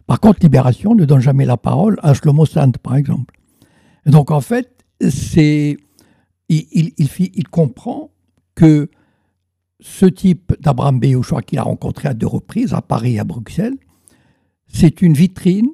[0.07, 3.35] Par contre, Libération ne donne jamais la parole à Shlomo Sand, par exemple.
[4.07, 5.77] Donc, en fait, c'est
[6.49, 8.11] il, il, il il comprend
[8.55, 8.91] que
[9.81, 11.07] ce type d'Abraham B.
[11.07, 13.77] Yehoshua qu'il a rencontré à deux reprises, à Paris et à Bruxelles,
[14.69, 15.71] c'est une vitrine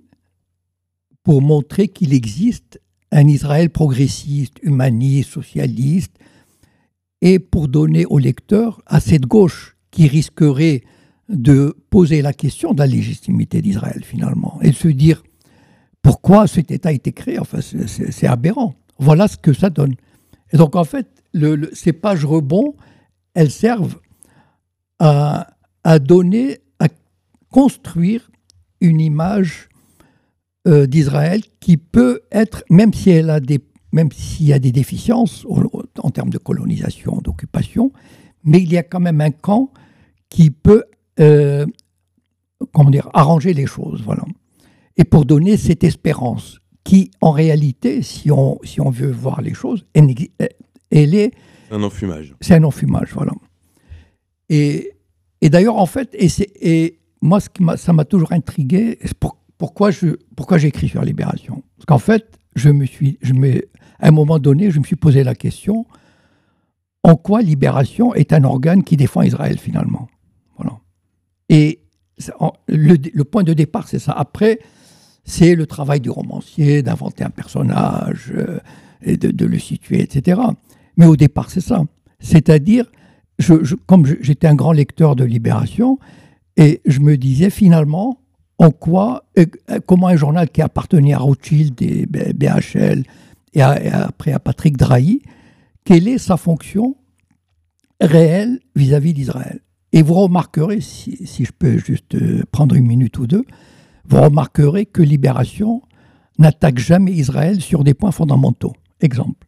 [1.22, 6.18] pour montrer qu'il existe un Israël progressiste, humaniste, socialiste,
[7.20, 10.82] et pour donner au lecteur à cette gauche qui risquerait
[11.28, 15.22] de poser la question de la légitimité d'Israël finalement, et de se dire
[16.02, 18.74] pourquoi cet État a été créé, enfin c'est- aberrant.
[18.98, 19.94] Voilà ce que ça donne.
[20.52, 22.74] Et donc en fait, le- ces pages rebonds,
[23.34, 23.98] elles servent
[24.98, 25.48] à,
[25.84, 26.86] à donner, à
[27.50, 28.30] construire
[28.80, 29.68] une image
[30.66, 33.60] euh, d'Israël qui peut être, même si elle a des,
[33.98, 35.34] même s'il y a des déficiences
[36.08, 37.84] en termes de colonisation, d'occupation,
[38.44, 39.64] mais il y a quand même un camp
[40.34, 40.84] qui peut,
[41.18, 41.66] euh,
[42.72, 44.24] comment dire, arranger les choses, voilà.
[44.96, 46.46] Et pour donner cette espérance
[46.84, 50.08] qui, en réalité, si on, si on veut voir les choses, elle,
[50.90, 51.30] elle est
[51.70, 52.34] Un enfumage.
[52.40, 53.32] c'est un enfumage, voilà.
[54.48, 54.92] Et,
[55.40, 56.28] et d'ailleurs, en fait, et,
[56.60, 61.02] et moi, ce qui ça m'a toujours intrigué, pour- pourquoi je pourquoi j'ai écrit sur
[61.02, 61.62] Libération?
[61.76, 63.62] Parce qu'en fait, je me suis, je me,
[63.98, 65.86] à un moment donné, je me suis posé la question
[67.02, 70.08] en quoi Libération est un organe qui défend Israël finalement?
[70.56, 70.78] Voilà.
[71.48, 71.80] Et
[72.68, 74.12] le, point de départ, c'est ça.
[74.12, 74.58] Après,
[75.24, 78.58] c'est le travail du romancier d'inventer un personnage euh,
[79.06, 80.40] de, le situer, etc.
[80.96, 81.84] Mais au départ, c'est ça.
[82.18, 82.90] C'est-à-dire,
[83.38, 85.98] je, comme j'étais un grand lecteur de Libération,
[86.56, 88.20] et je me disais finalement,
[88.58, 93.04] en quoi, euh, euh, comment un journal qui appartenait à Rothschild et BHL,
[93.54, 95.22] et après à Patrick Drahi,
[95.84, 96.96] quelle est sa fonction
[98.00, 99.60] réelle vis-à-vis d'Israël?
[99.92, 103.44] Et vous remarquerez, si, si je peux juste euh, prendre une minute ou deux,
[104.04, 105.82] vous remarquerez que Libération
[106.38, 108.74] n'attaque jamais Israël sur des points fondamentaux.
[109.00, 109.46] Exemple.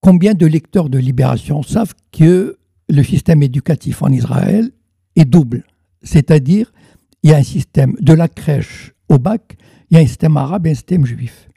[0.00, 2.56] Combien de lecteurs de Libération savent que
[2.88, 4.70] le système éducatif en Israël
[5.16, 5.64] est double?
[6.02, 6.72] C'est-à-dire,
[7.26, 9.56] il y a un système de la crèche au bac,
[9.90, 11.48] il y a un système arabe et un système juif.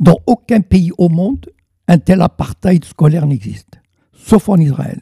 [0.00, 1.46] Dans aucun pays au monde,
[1.86, 3.80] un tel apartheid scolaire n'existe,
[4.12, 5.00] sauf en Israël.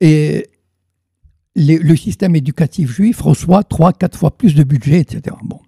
[0.00, 0.48] Et
[1.56, 5.36] le système éducatif juif reçoit trois, quatre fois plus de budget, etc.
[5.44, 5.60] Bon.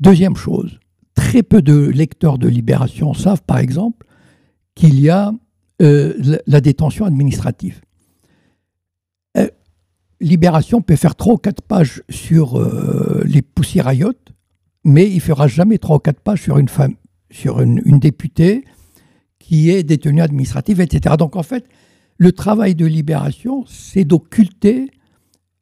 [0.00, 0.80] Deuxième chose,
[1.14, 4.04] très peu de lecteurs de Libération savent, par exemple,
[4.74, 5.32] qu'il y a
[5.80, 7.80] euh, la, détention administrative.
[10.20, 14.32] Libération peut faire trois ou quatre pages sur euh, les poussiéraillotes,
[14.84, 16.94] mais il fera jamais trois ou quatre pages sur une femme,
[17.30, 18.64] sur une, députée
[19.38, 21.16] qui est détenue administrative, etc.
[21.18, 21.64] Donc en fait,
[22.18, 24.90] le travail de Libération, c'est d'occulter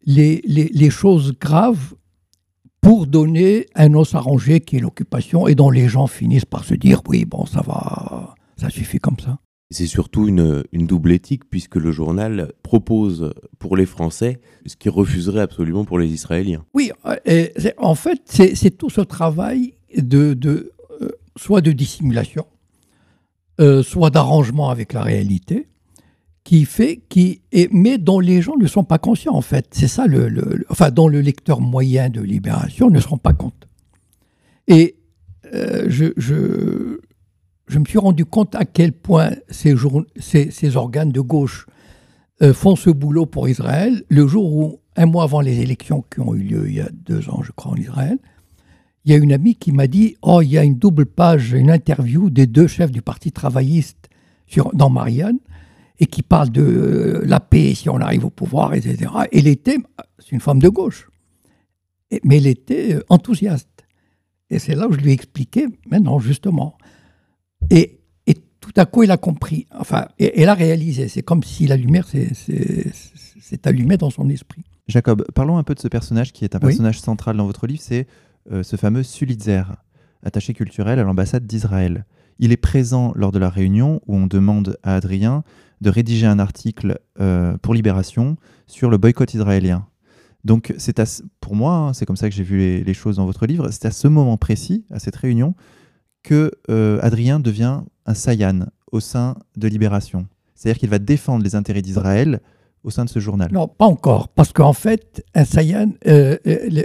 [0.04, 1.94] les, les, choses graves
[2.80, 6.74] pour donner un os arrangé qui est l'occupation et dont les gens finissent par se
[6.74, 9.38] dire oui, bon, ça va, ça suffit comme ça.
[9.70, 15.42] C'est surtout une, double éthique puisque le journal propose pour les Français ce qu'ils refuseraient
[15.42, 16.64] absolument pour les Israéliens.
[16.72, 16.90] Oui,
[17.28, 22.46] euh, en fait, c'est tout ce travail de, euh, soit de dissimulation,
[23.60, 25.68] euh, soit d'arrangement avec la réalité,
[26.44, 29.66] qui fait, qui est, mais dont les gens ne sont pas conscients en fait.
[29.72, 33.68] C'est ça le, enfin, dont le lecteur moyen de Libération ne se rend pas compte.
[34.66, 34.96] Et
[35.52, 36.98] je
[37.78, 41.66] me suis rendu compte à quel point ces, organes de gauche
[42.40, 44.04] euh, font ce boulot pour Israël.
[44.08, 46.88] Le jour où, un mois avant les élections qui ont eu lieu il y a
[46.92, 48.18] deux ans, je crois, en Israël,
[49.04, 51.52] il y a une amie qui m'a dit Oh, il y a une double page,
[51.52, 54.08] une interview des deux chefs du Parti travailliste
[54.72, 55.38] dans Marianne,
[55.98, 59.10] et qui parle de euh, la paix si on arrive au pouvoir, etc.
[59.32, 59.78] elle était,
[60.18, 61.08] c'est une femme de gauche,
[62.24, 63.68] mais elle était euh, enthousiaste.
[64.50, 66.78] Et c'est là où je lui ai expliqué, mais justement,
[67.70, 67.94] et,
[68.60, 71.08] tout à coup, il a compris, enfin, et, elle a réalisé.
[71.08, 72.92] C'est comme si la lumière s'est
[73.64, 74.62] allumée dans son esprit.
[74.88, 77.80] Jacob, parlons un peu de ce personnage qui est un personnage central dans votre livre,
[77.82, 78.06] c'est
[78.50, 79.62] euh, ce fameux Sulitzer,
[80.22, 82.04] attaché culturel à l'ambassade d'Israël.
[82.38, 85.44] Il est présent lors de la réunion où on demande à Adrien
[85.80, 89.86] de rédiger un article euh, pour Libération sur le boycott israélien.
[90.44, 91.00] Donc, c'est
[91.40, 93.68] pour moi, hein, c'est comme ça que j'ai vu les, les, choses dans votre livre,
[93.70, 95.54] c'est à ce moment précis, à cette réunion,
[96.22, 100.26] que euh, Adrien devient un Sayan au sein de Libération.
[100.54, 102.40] C'est-à-dire qu'il va défendre les intérêts d'Israël
[102.84, 103.50] au sein de ce journal.
[103.52, 106.82] Non, pas encore, parce qu'en fait, un Sayan, euh, euh,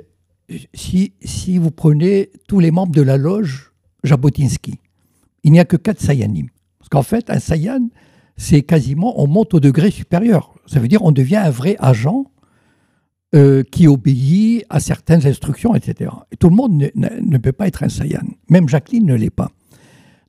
[0.73, 4.79] si, si, vous prenez tous les membres de la loge Jabotinsky,
[5.43, 6.47] il n'y a que quatre Sayanim.
[6.79, 7.89] Parce qu'en fait, un Sayan,
[8.37, 10.53] c'est quasiment, on monte au degré supérieur.
[10.65, 12.25] Ça veut dire on devient un vrai agent
[13.35, 16.11] euh, qui obéit à certaines instructions, etc.
[16.31, 18.23] Et tout le monde ne, peut pas être un Sayan.
[18.49, 19.49] Même Jacqueline ne l'est pas.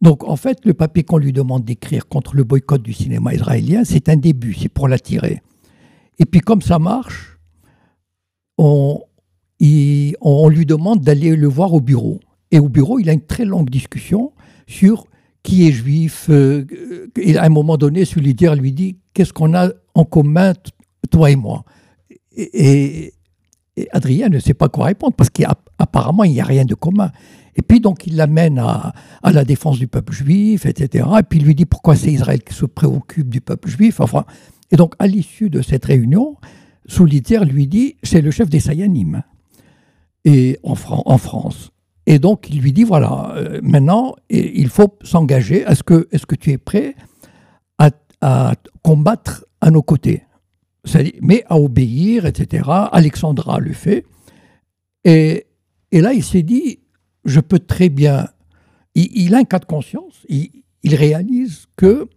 [0.00, 3.84] Donc, en fait, le papier qu'on lui demande d'écrire contre le boycott du cinéma israélien,
[3.84, 5.42] c'est un début, c'est pour l'attirer.
[6.18, 7.38] Et puis, comme ça marche,
[8.58, 9.02] on,
[10.20, 12.20] on lui demande d'aller le voir au bureau.
[12.50, 14.32] Et au bureau, il a une très longue discussion
[14.66, 15.06] sur
[15.42, 16.26] qui est juif.
[16.30, 16.64] Euh,
[17.16, 20.54] et à un moment donné, Sulidier lui dit Qu'est-ce qu'on a en commun,
[21.10, 21.64] toi et moi?
[22.36, 23.12] Et,
[23.90, 27.10] Adrien ne sait pas quoi répondre parce qu'apparemment, il n'y a rien de commun.
[27.56, 28.92] Et puis, donc, il l'amène à,
[29.24, 31.06] la défense du peuple juif, etc.
[31.18, 34.00] Et puis, il lui dit pourquoi c'est Israël qui se préoccupe du peuple juif.
[34.00, 34.24] Enfin,
[34.70, 36.36] et donc, à l'issue de cette réunion,
[36.86, 39.22] Soulitier lui dit c'est le chef des Sayanim
[40.24, 41.70] et en, France.
[42.06, 45.62] Et donc, il lui dit voilà, euh, maintenant, il faut s'engager.
[45.62, 46.94] Est-ce que, est que tu es prêt
[48.20, 50.23] à combattre à nos côtés?
[51.22, 52.68] Mais à obéir, etc.
[52.92, 54.04] Alexandra le fait.
[55.04, 55.46] Et,
[55.92, 56.80] et là, il s'est dit,
[57.24, 58.28] je peux très bien...
[58.94, 60.50] Il, a un cas de conscience, il,
[60.84, 62.08] réalise que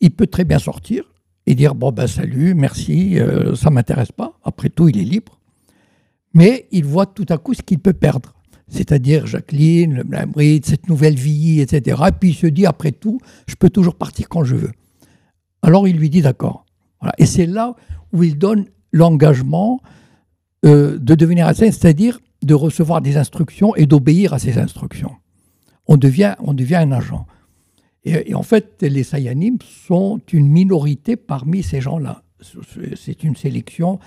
[0.00, 1.04] il peut très bien sortir
[1.46, 4.38] et dire, bon ben salut, merci, euh, ça m'intéresse pas.
[4.44, 5.40] Après tout, il est libre.
[6.34, 8.34] Mais il voit tout à coup ce qu'il peut perdre.
[8.68, 12.02] C'est-à-dire Jacqueline, le Blambrid, cette nouvelle vie, etc.
[12.08, 14.72] Et puis il se dit, après tout, je peux toujours partir quand je veux.
[15.62, 16.65] Alors il lui dit, d'accord.
[17.18, 17.74] Et c'est là
[18.12, 19.80] où il donne l'engagement
[20.64, 25.12] euh, de devenir assaillant, c'est-à-dire de recevoir des instructions et d'obéir à ces instructions.
[25.86, 27.26] On devient, on devient un agent.
[28.04, 32.22] Et, en fait, les Sayanim sont une minorité parmi ces gens-là.
[32.94, 33.98] C'est une sélection.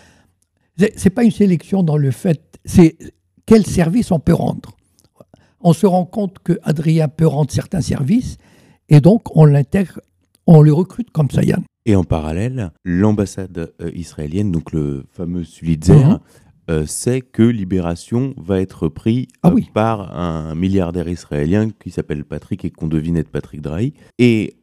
[0.95, 2.97] C'est pas une sélection dans le fait, c'est
[3.45, 4.77] quel service on peut rendre.
[5.59, 8.37] On se rend compte que Adrien peut rendre certains services
[8.87, 9.99] et donc on l'intègre,
[10.47, 11.61] on le recrute comme Sayan.
[11.89, 16.19] Et en parallèle, l'ambassade euh, israélienne, donc le fameux Sulitzer, mhm.
[16.69, 22.25] euh, sait que Libération va être pris ah euh, par un milliardaire israélien qui s'appelle
[22.25, 23.95] Patrick et qu'on devine être Patrick Drahi.
[24.19, 24.53] Et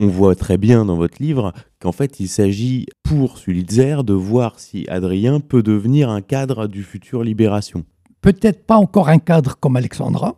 [0.00, 4.58] on voit très bien dans votre livre qu'en fait, il s'agit pour Sulitzer de voir
[4.58, 7.84] si Adrien peut devenir un cadre du futur Libération.
[8.22, 10.34] Peut-être pas encore un cadre comme Alexandra,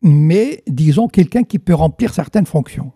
[0.00, 2.92] mais disons quelqu'un qui peut remplir certaines fonctions.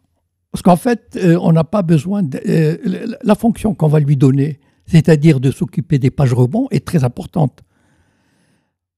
[0.54, 2.22] Parce qu'en fait, euh, on n'a pas besoin.
[2.22, 6.86] De, euh, la fonction qu'on va lui donner, c'est-à-dire de s'occuper des pages rebonds, est
[6.86, 7.64] très importante.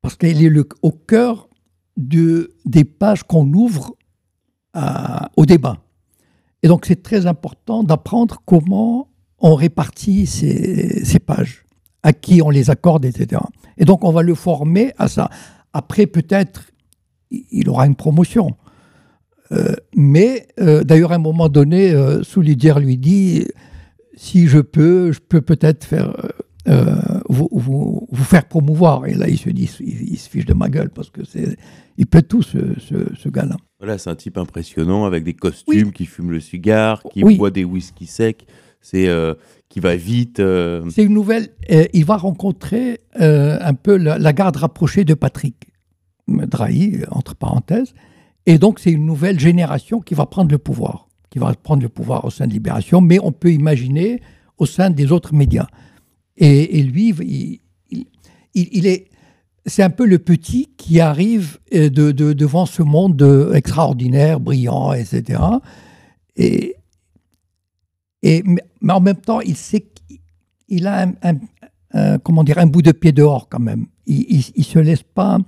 [0.02, 1.48] Parce qu'elle est au cœur
[1.96, 3.96] de, des pages qu'on ouvre
[5.38, 5.78] au débat.
[6.62, 11.64] Et donc c'est très important d'apprendre comment on répartit ces, pages,
[12.02, 13.40] à qui on les accorde, etc.
[13.78, 15.30] Et donc on va le former à ça.
[15.72, 16.70] Après, peut-être,
[17.30, 18.54] il aura une promotion.
[19.52, 23.46] Euh, mais euh, d'ailleurs, à un moment donné, euh, Soulidière lui dit
[24.16, 26.14] si je peux, je peux peut-être faire
[27.28, 29.06] vous, vous, vous, faire promouvoir.
[29.06, 31.56] Et là, il se dit il, se fiche de ma gueule parce que c'est
[31.96, 33.56] il peut tout ce, ce, gars-là.
[33.78, 37.62] Voilà, c'est un type impressionnant avec des costumes, qui fume le cigare, qui boit des
[37.62, 38.46] whisky secs.
[38.80, 39.08] C'est
[39.68, 40.42] qui va vite.
[40.90, 41.50] C'est une nouvelle.
[41.92, 45.68] il va rencontrer un peu la, la, garde rapprochée de Patrick
[46.26, 47.94] Drahi, entre parenthèses.
[48.46, 51.88] Et donc, c'est une nouvelle génération qui va prendre le pouvoir, qui va prendre le
[51.88, 54.22] pouvoir au sein de Libération, mais on peut imaginer
[54.56, 55.66] au sein des autres médias.
[56.36, 57.14] Et, lui,
[58.54, 59.08] il, est,
[59.64, 65.40] c'est un peu le petit qui arrive euh, de, devant ce monde extraordinaire, brillant, etc.
[66.36, 66.76] Et,
[68.22, 69.86] et, mais en même temps, il sait
[70.68, 71.08] qu'il a
[71.92, 73.86] un, comment dire, un bout de pied dehors quand même.
[74.06, 75.38] Il ne se laisse pas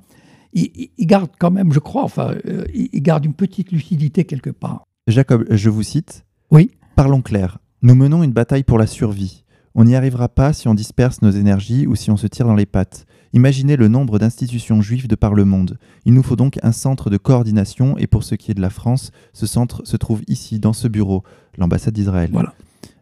[0.53, 4.85] il, garde quand même, je crois, enfin, euh, il garde une petite lucidité quelque part.
[5.07, 6.25] Jacob, je vous cite.
[6.51, 6.71] Oui.
[6.97, 7.59] Parlons clair.
[7.83, 9.45] Nous menons une bataille pour la survie.
[9.75, 12.55] On n'y arrivera pas si on disperse nos énergies ou si on se tire dans
[12.55, 13.07] les pattes.
[13.33, 15.79] Imaginez le nombre d'institutions juives de par le monde.
[16.05, 18.71] Il nous faut donc un centre de coordination et pour ce qui est de la
[18.71, 21.23] France, ce centre se trouve ici, dans ce bureau,
[21.57, 22.31] l'ambassade d'Israël.
[22.33, 22.55] Voilà.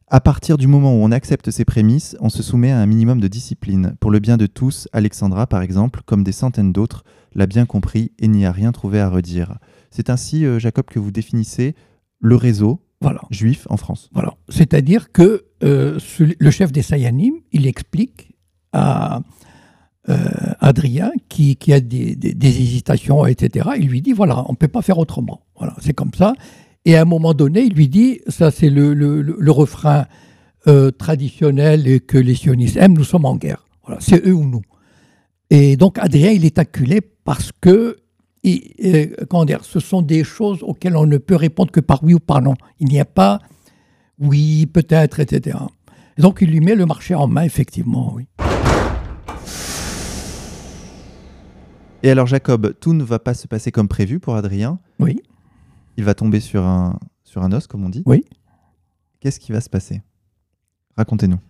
[0.09, 3.21] À partir du moment où on accepte ces prémices, on se soumet à un minimum
[3.21, 3.97] de discipline.
[3.99, 7.03] Pour le bien de tous, Alexandra, par exemple, comme des centaines d'autres,
[7.37, 9.59] l'a bien compris et n'y a rien trouvé à redire.
[9.91, 11.75] C'est ainsi, euh, Jacob, que vous définissez
[12.19, 12.81] le réseau
[13.31, 14.11] juif en France.
[14.15, 14.35] Voilà.
[14.49, 18.33] C'est-à-dire que euh, le chef des Sayanim, il explique
[18.73, 19.21] à
[20.09, 20.17] euh,
[20.61, 24.99] Adrien, qui, a des, hésitations, etc., il lui dit, voilà, on ne peut pas faire
[24.99, 25.43] autrement.
[25.57, 26.33] Voilà, c'est comme ça.
[26.85, 30.07] Et à un moment donné, il lui dit, ça c'est le, refrain
[30.99, 33.67] traditionnel et que les sionistes aiment, nous sommes en guerre.
[33.85, 34.63] Voilà, c'est eux ou nous.
[35.51, 37.97] Et donc Adrien, il est acculé parce que
[38.47, 42.15] euh, comment dire, ce sont des choses auxquelles on ne peut répondre que par oui
[42.15, 42.55] ou par non.
[42.79, 43.41] Il n'y a pas
[44.19, 45.59] oui, peut-être, etc.
[46.17, 48.27] donc il lui met le marché en main, effectivement, oui.
[52.03, 54.79] Et alors Jacob, tout ne va pas se passer comme prévu pour Adrien.
[55.01, 55.21] Oui.
[55.97, 58.03] Il va tomber sur un, sur un os, comme on dit.
[58.07, 58.25] Oui.
[59.21, 60.03] Qu'est-ce qui va se passer?
[60.97, 61.41] Racontez-nous.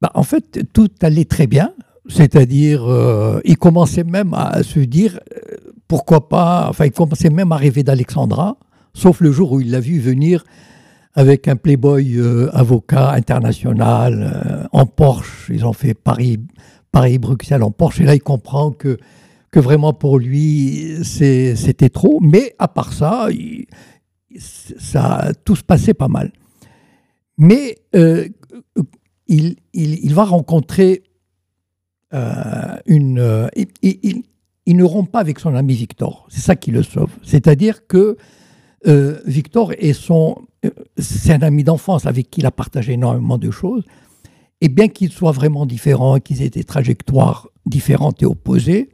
[0.00, 1.74] Bah, en fait, tout allait très bien.
[2.08, 7.52] C'est-à-dire, euh, il commençait même à se dire, euh, pourquoi pas, enfin, il commençait même
[7.52, 8.56] à rêver d'Alexandra,
[8.92, 10.44] sauf le jour où il l'a vu venir
[11.14, 15.50] avec un playboy euh, avocat international en Porsche.
[15.50, 16.40] Ils ont fait Paris,
[16.90, 18.98] Paris-Bruxelles en Porsche, et là, il comprend que,
[19.52, 22.18] que vraiment pour lui, c'était trop.
[22.20, 23.28] Mais à part ça,
[24.36, 26.32] ça, tout se passait pas mal.
[27.38, 27.76] Mais
[29.28, 31.02] il, il, va rencontrer
[32.14, 33.48] euh, une, euh,
[33.82, 34.22] il,
[34.66, 36.26] ne rompt pas avec son ami Victor.
[36.28, 37.10] C'est ça qui le sauve.
[37.22, 38.16] C'est-à-dire que
[38.86, 40.36] euh, Victor est son,
[40.98, 43.84] c'est un ami d'enfance avec qui il a partagé énormément de choses.
[44.60, 48.90] Et bien qu'ils soient vraiment différents, qu'ils aient des trajectoires différentes et opposées,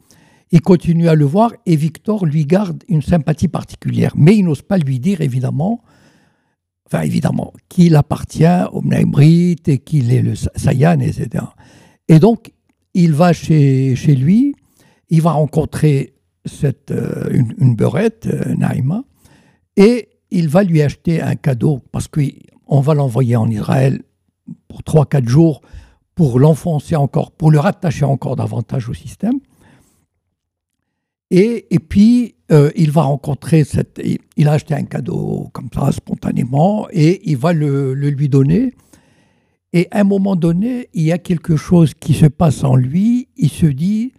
[0.50, 4.12] il continue à le voir et Victor lui garde une sympathie particulière.
[4.16, 5.82] Mais il n'ose pas lui dire, évidemment,
[6.86, 11.44] enfin évidemment, qu'il appartient au Mnaimrit et qu'il est le Sayan, etc.
[12.08, 12.52] Et donc,
[12.98, 14.56] il va chez, chez lui,
[15.08, 19.04] il va rencontrer cette, euh, une, beurette, euh, Naïma,
[19.76, 24.02] et il va lui acheter un cadeau parce qu'on va l'envoyer en Israël
[24.66, 25.60] pour 3-4 jours
[26.16, 29.38] pour l'enfoncer encore, pour le rattacher encore davantage au système.
[31.30, 34.02] Et, et puis, euh, il va rencontrer cette.
[34.36, 38.74] Il a acheté un cadeau comme ça, spontanément, et il va le, le lui donner.
[39.78, 43.28] Et à un moment donné, il y a quelque chose qui se passe en lui.
[43.36, 44.12] Il se dit,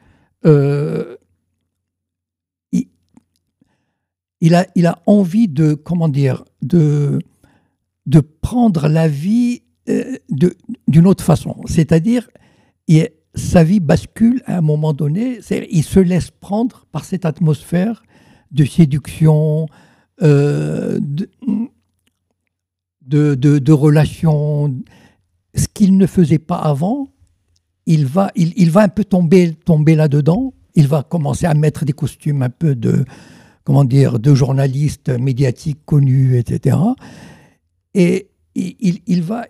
[0.45, 1.17] euh,
[4.39, 7.19] il, a, il a envie de, comment dire, de,
[8.05, 10.15] de prendre la vie euh,
[10.87, 11.57] d'une autre façon.
[11.65, 12.29] C'est-à-dire,
[13.35, 15.39] sa vie bascule à un moment donné.
[15.71, 18.01] Il se laisse prendre par cette atmosphère
[18.53, 19.67] de séduction,
[20.21, 21.29] euh, de,
[23.35, 24.73] de, de relations
[25.55, 27.07] ce qu'il ne faisait pas avant,
[27.85, 30.53] il va, il, va un peu tomber, tomber là-dedans.
[30.75, 33.03] Il va commencer à mettre des costumes un peu de,
[33.63, 36.77] comment dire, de journalistes médiatiques connus, etc.
[37.95, 39.45] Et il, va,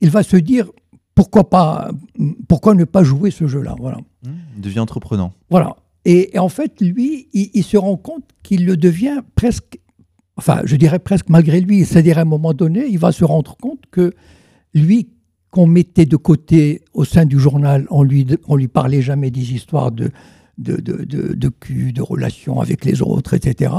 [0.00, 0.70] il va se dire,
[1.14, 1.90] pourquoi pas
[2.48, 3.98] Pourquoi ne pas jouer ce jeu-là Voilà.
[4.24, 5.32] Mmh, devient entreprenant.
[5.50, 5.76] Voilà.
[6.04, 9.78] Et, en fait, lui, il, se rend compte qu'il le devient presque,
[10.36, 11.84] enfin, je dirais presque malgré lui.
[11.84, 14.12] C'est-à-dire, à un moment donné, il va se rendre compte que
[14.74, 15.08] lui,
[15.50, 19.52] qu'on mettait de côté au sein du journal, on lui, on lui parlait jamais des
[19.52, 20.10] histoires de,
[20.58, 21.04] de, de,
[21.34, 23.74] de, cul, de relations avec les autres, etc.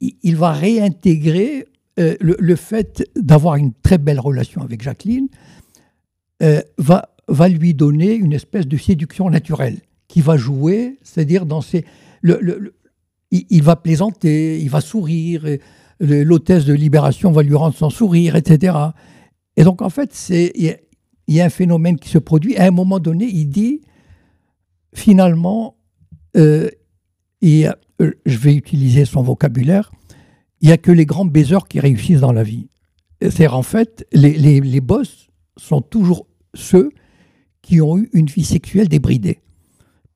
[0.00, 1.66] Il, va réintégrer
[1.98, 5.28] euh, le, fait d'avoir une très belle relation avec Jacqueline,
[6.42, 11.60] euh, va, va lui donner une espèce de séduction naturelle qui va jouer, c'est-à-dire dans
[11.60, 11.84] ses...
[12.22, 12.74] Le,
[13.30, 15.44] il, va plaisanter, il va sourire,
[16.00, 18.76] l'hôtesse de Libération va lui rendre son sourire, etc.
[19.56, 20.76] Et donc, en fait, il
[21.28, 22.56] y, a un phénomène qui se produit.
[22.56, 23.80] À un moment donné, il dit,
[24.94, 25.76] finalement,
[26.36, 26.68] euh,
[27.44, 27.72] euh,
[28.26, 29.90] je vais utiliser son vocabulaire,
[30.60, 32.68] il n'y a que les grands baiseurs qui réussissent dans la vie.
[33.20, 36.90] C'est-à-dire, en fait, les, les, les boss sont toujours ceux
[37.62, 39.40] qui ont eu une vie sexuelle débridée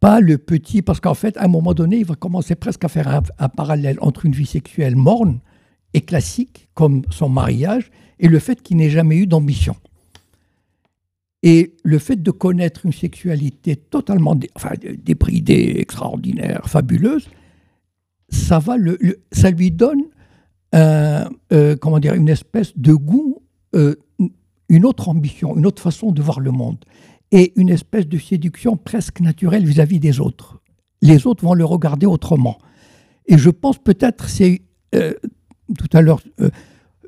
[0.01, 2.89] pas le petit, parce qu'en fait, à un moment donné, il va commencer presque à
[2.89, 5.41] faire un, parallèle entre une vie sexuelle morne
[5.95, 9.77] et classique, comme son mariage, et le fait qu'il n'ait jamais eu d'ambition.
[11.43, 17.29] Et le fait de connaître une sexualité totalement débridée, extraordinaire, fabuleuse,
[18.29, 18.99] ça, va le,
[19.33, 20.03] ça lui donne
[20.75, 23.43] euh, comment dire, une espèce de goût,
[23.75, 23.97] euh,
[24.69, 26.79] une autre ambition, une autre façon de voir le monde
[27.33, 30.61] et une espèce de séduction presque naturelle vis-à-vis des autres.
[31.03, 32.59] Les autres vont le regarder autrement.
[33.27, 34.63] Et je pense peut-être, c'est
[34.95, 35.15] euh,
[35.79, 36.51] tout à l'heure, euh,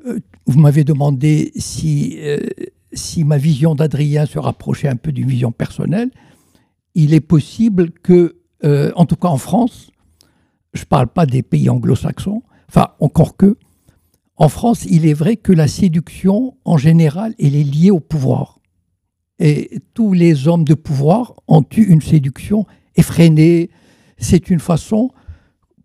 [0.05, 2.17] euh, vous m'avez demandé si,
[2.91, 6.11] si ma vision d'Adrien se rapprochait un peu d'une vision personnelle.
[6.95, 8.35] Il est possible que,
[8.95, 9.91] en tout cas en France,
[10.73, 13.57] je ne parle pas des pays anglo-saxons, enfin encore que,
[14.35, 18.59] en France, il est vrai que la séduction, en général, elle est liée au pouvoir.
[19.39, 23.69] Et tous les hommes de pouvoir ont eu une séduction effrénée.
[24.17, 25.11] C'est une façon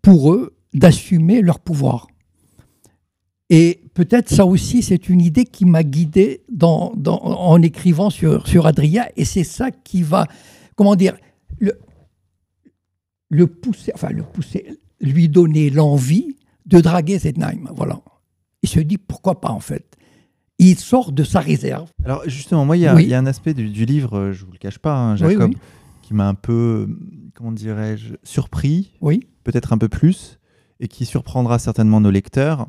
[0.01, 2.07] pour eux d'assumer leur pouvoir.
[3.49, 8.67] Et peut-être ça aussi, c'est une idée qui m'a guidé dans, en écrivant sur, sur
[8.67, 10.27] Adrien, et c'est ça qui va,
[10.75, 11.15] comment dire,
[11.57, 11.73] le,
[13.29, 16.35] le pousser, enfin le pousser, lui donner l'envie
[16.65, 17.71] de draguer Zetnheim.
[17.75, 17.99] Voilà.
[18.61, 19.97] Il se dit pourquoi pas en fait
[20.59, 21.89] il sort de sa réserve.
[22.03, 24.57] Alors justement, moi, il y, a un aspect du, livre, euh, je ne vous le
[24.57, 25.53] cache pas, hein, Jacob,
[26.01, 26.87] qui m'a un peu,
[27.33, 29.21] comment dirais-je, surpris, oui.
[29.45, 30.37] peut-être un peu plus,
[30.81, 32.67] et qui surprendra certainement nos lecteurs.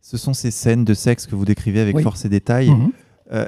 [0.00, 2.70] Ce sont ces scènes de sexe que vous décrivez avec force et détail.
[2.70, 2.92] Mhm.
[3.32, 3.46] Euh,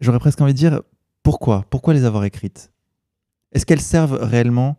[0.00, 0.82] j'aurais presque envie de dire,
[1.22, 1.64] pourquoi?
[1.70, 2.72] Pourquoi les avoir écrites?
[3.52, 4.76] Est-ce qu'elles servent réellement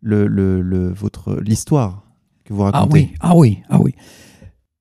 [0.00, 2.04] le, le, votre l'histoire
[2.44, 2.84] que vous racontez?
[2.84, 3.94] Ah oui, ah oui, ah oui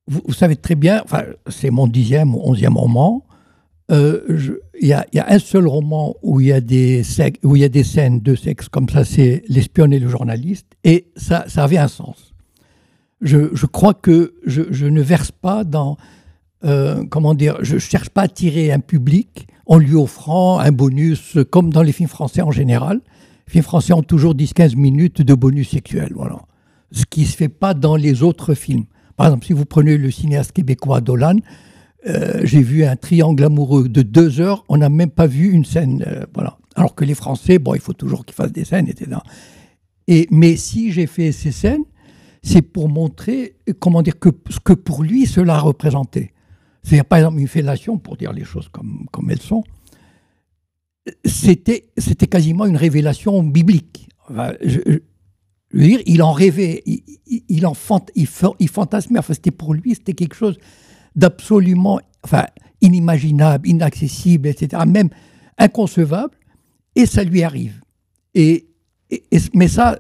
[0.10, 3.26] vous, savez très bien, enfin, c'est mon dixième ou onzième roman.
[3.92, 7.04] Euh, il y, a un seul roman où il y a des,
[7.44, 11.08] où y a des scènes de sexe comme ça, c'est L'espionne et le journaliste, et
[11.16, 12.29] ça, ça avait un sens.
[13.22, 15.98] Je, crois que je, je, ne verse pas dans.
[16.64, 20.72] Euh, comment dire Je ne cherche pas à attirer un public en lui offrant un
[20.72, 23.02] bonus, comme dans les films français en général.
[23.48, 26.40] Les films français ont toujours 10-15 minutes de bonus sexuel, voilà.
[26.92, 28.86] Ce qui ne se fait pas dans les autres films.
[29.16, 31.36] Par exemple, si vous prenez le cinéaste québécois Dolan,
[32.08, 35.66] euh, j'ai vu un triangle amoureux de deux heures, on n'a même pas vu une
[35.66, 36.04] scène.
[36.08, 36.58] Euh, voilà.
[36.76, 39.18] Alors que les Français, bon, il faut toujours qu'ils fassent des scènes, etc.
[40.08, 41.84] Et, mais si j'ai fait ces scènes,
[42.42, 44.16] c'est pour montrer, comment dire,
[44.50, 46.34] ce que pour lui cela représentait.
[46.84, 49.64] C'est par exemple une fellation, pour dire les choses comme, comme elles sont,
[51.26, 54.10] c'était, c'était quasiment une révélation biblique.
[54.62, 55.00] Je,
[55.74, 57.74] dire, il en rêvait, il, en
[58.60, 59.20] il fantasmait.
[59.20, 60.58] Enfin, c'était pour lui, c'était quelque chose
[61.16, 62.46] d'absolument enfin,
[62.82, 65.10] inimaginable, inaccessible, etc., même
[65.58, 66.36] inconcevable,
[66.96, 67.82] et ça lui arrive.
[68.34, 68.69] Et,
[69.54, 70.00] mais ça,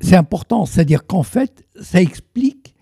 [0.00, 2.74] c'est important, c'est-à-dire qu'en fait, ça explique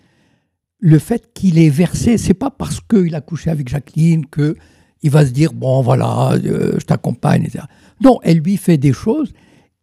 [0.79, 2.19] le fait qu'il est versé.
[2.19, 4.57] C'est pas parce qu'il a couché avec Jacqueline que
[5.03, 7.65] il va se dire bon voilà, euh, je t'accompagne, etc.
[8.03, 9.33] Non, elle lui fait des choses.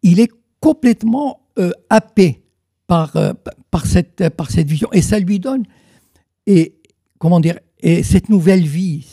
[0.02, 0.30] Il est
[0.60, 2.42] complètement euh, happé
[2.86, 3.32] par, euh,
[3.70, 4.88] par, cette, par cette vision.
[4.92, 5.64] Et ça lui donne,
[6.46, 6.74] et
[7.18, 9.06] comment dire, et cette nouvelle vie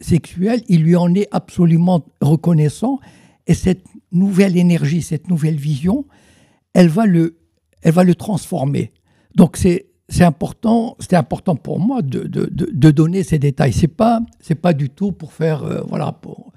[0.00, 2.98] sexuelle, il lui en est absolument reconnaissant.
[3.46, 6.06] Et cette nouvelle énergie, cette nouvelle vision,
[6.72, 7.38] elle va le,
[7.82, 8.92] elle va le transformer.
[9.34, 13.72] Donc c'est c'est important, c'était important pour moi de, de, de, donner ces détails.
[13.72, 16.52] C'est pas, c'est pas du tout pour faire, euh, voilà, pour,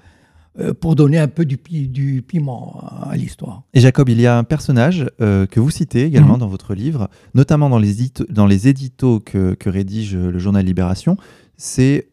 [0.58, 3.64] euh, pour donner un peu du, du piment à l'histoire.
[3.74, 6.40] Et Jacob, il y a un personnage euh, que vous citez également mhm.
[6.40, 7.94] dans votre livre, notamment dans les,
[8.30, 11.18] dans les éditos que, que rédige le journal Libération,
[11.58, 12.08] c'est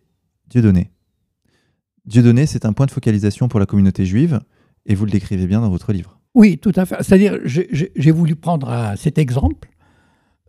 [0.50, 0.90] Dieudonné.
[2.06, 4.42] Dieudonné, c'est un point de focalisation pour la communauté juive,
[4.86, 6.20] et vous le décrivez bien dans votre livre.
[6.36, 6.96] Oui, tout à fait.
[7.02, 9.70] C'est-à-dire, j'ai voulu prendre cet exemple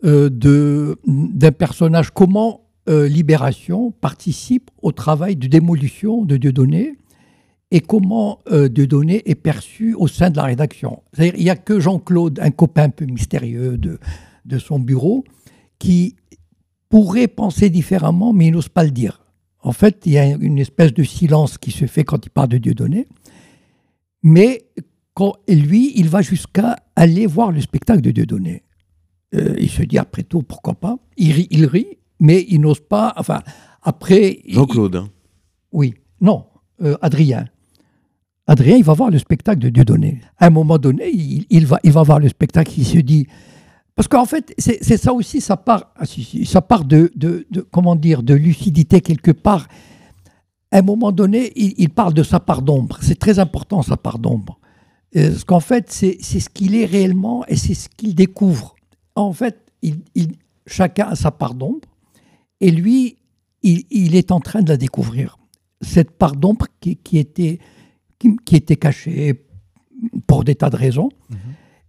[0.05, 0.31] euh,
[1.07, 6.97] d'un personnage, comment euh, Libération participe au travail de démolition de Dieudonné
[7.71, 11.03] et comment euh, Dieudonné est perçu au sein de la rédaction.
[11.13, 13.99] C'est-à-dire, il n'y a que Jean-Claude, un copain un peu mystérieux de,
[14.45, 15.25] de son bureau,
[15.79, 16.17] qui
[16.89, 19.25] pourrait penser différemment, mais il n'ose pas le dire.
[19.63, 22.49] En fait, il y a une espèce de silence qui se fait quand il parle
[22.49, 23.07] de Dieudonné.
[24.23, 24.67] Mais
[25.15, 28.63] quand, lui, il va jusqu'à aller voir le spectacle de Dieudonné.
[29.35, 32.81] Euh, il se dit, après tout, pourquoi pas il rit, il rit, mais il n'ose
[32.81, 33.13] pas.
[33.17, 33.43] Enfin,
[33.83, 34.41] après.
[34.49, 34.97] Jean-Claude.
[34.97, 35.09] Hein.
[35.73, 36.47] Oui, non,
[36.83, 37.47] euh, Adrien.
[38.47, 40.21] Adrien, il va voir le spectacle de Dieudonné.
[40.39, 43.29] À un moment donné, il, va, il va voir le spectacle, il se dit.
[43.95, 46.05] Parce qu'en fait, c'est ça aussi, ça part, ah,
[46.45, 49.69] ça part de, de, comment dire, de lucidité quelque part.
[50.73, 52.99] À un moment donné, il, parle de sa part d'ombre.
[53.03, 54.59] C'est très important, sa part d'ombre.
[55.17, 58.77] Euh, parce qu'en fait, c'est ce qu'il est réellement et c'est ce qu'il découvre.
[59.17, 60.03] En fait, il,
[60.67, 61.89] chacun a sa part d'ombre.
[62.61, 63.17] Et lui,
[63.63, 65.39] il, est en train de la découvrir.
[65.81, 67.59] Cette part d'ombre qui, était,
[68.19, 69.45] qui, était cachée
[70.27, 71.09] pour des tas de raisons.
[71.31, 71.37] Mhm.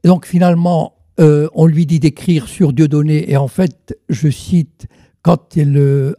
[0.04, 3.30] donc finalement, euh, on lui dit d'écrire sur Dieudonné.
[3.32, 4.88] Et en fait, je cite,
[5.22, 5.58] quand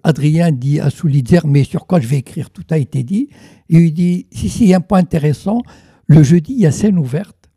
[0.05, 2.51] Adrien dit à Soulitzer, mais sur quoi je vais écrire?
[2.51, 3.29] Tout a été dit.
[3.69, 5.63] Et il dit, si, si, il y a un point intéressant.
[6.07, 7.51] Le jeudi, il y a scène ouverte.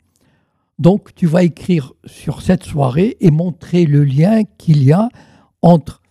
[0.79, 5.09] Donc, tu vas écrire sur cette soirée et montrer le lien qu'il y a
[5.61, 6.01] entre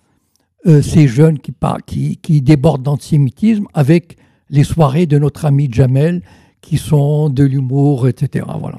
[0.67, 4.17] euh, ces jeunes qui, qui, débordent d'antisémitisme avec
[4.49, 6.23] les soirées de notre ami Jamel
[6.63, 8.47] qui sont de l'humour, etc.
[8.59, 8.79] Voilà.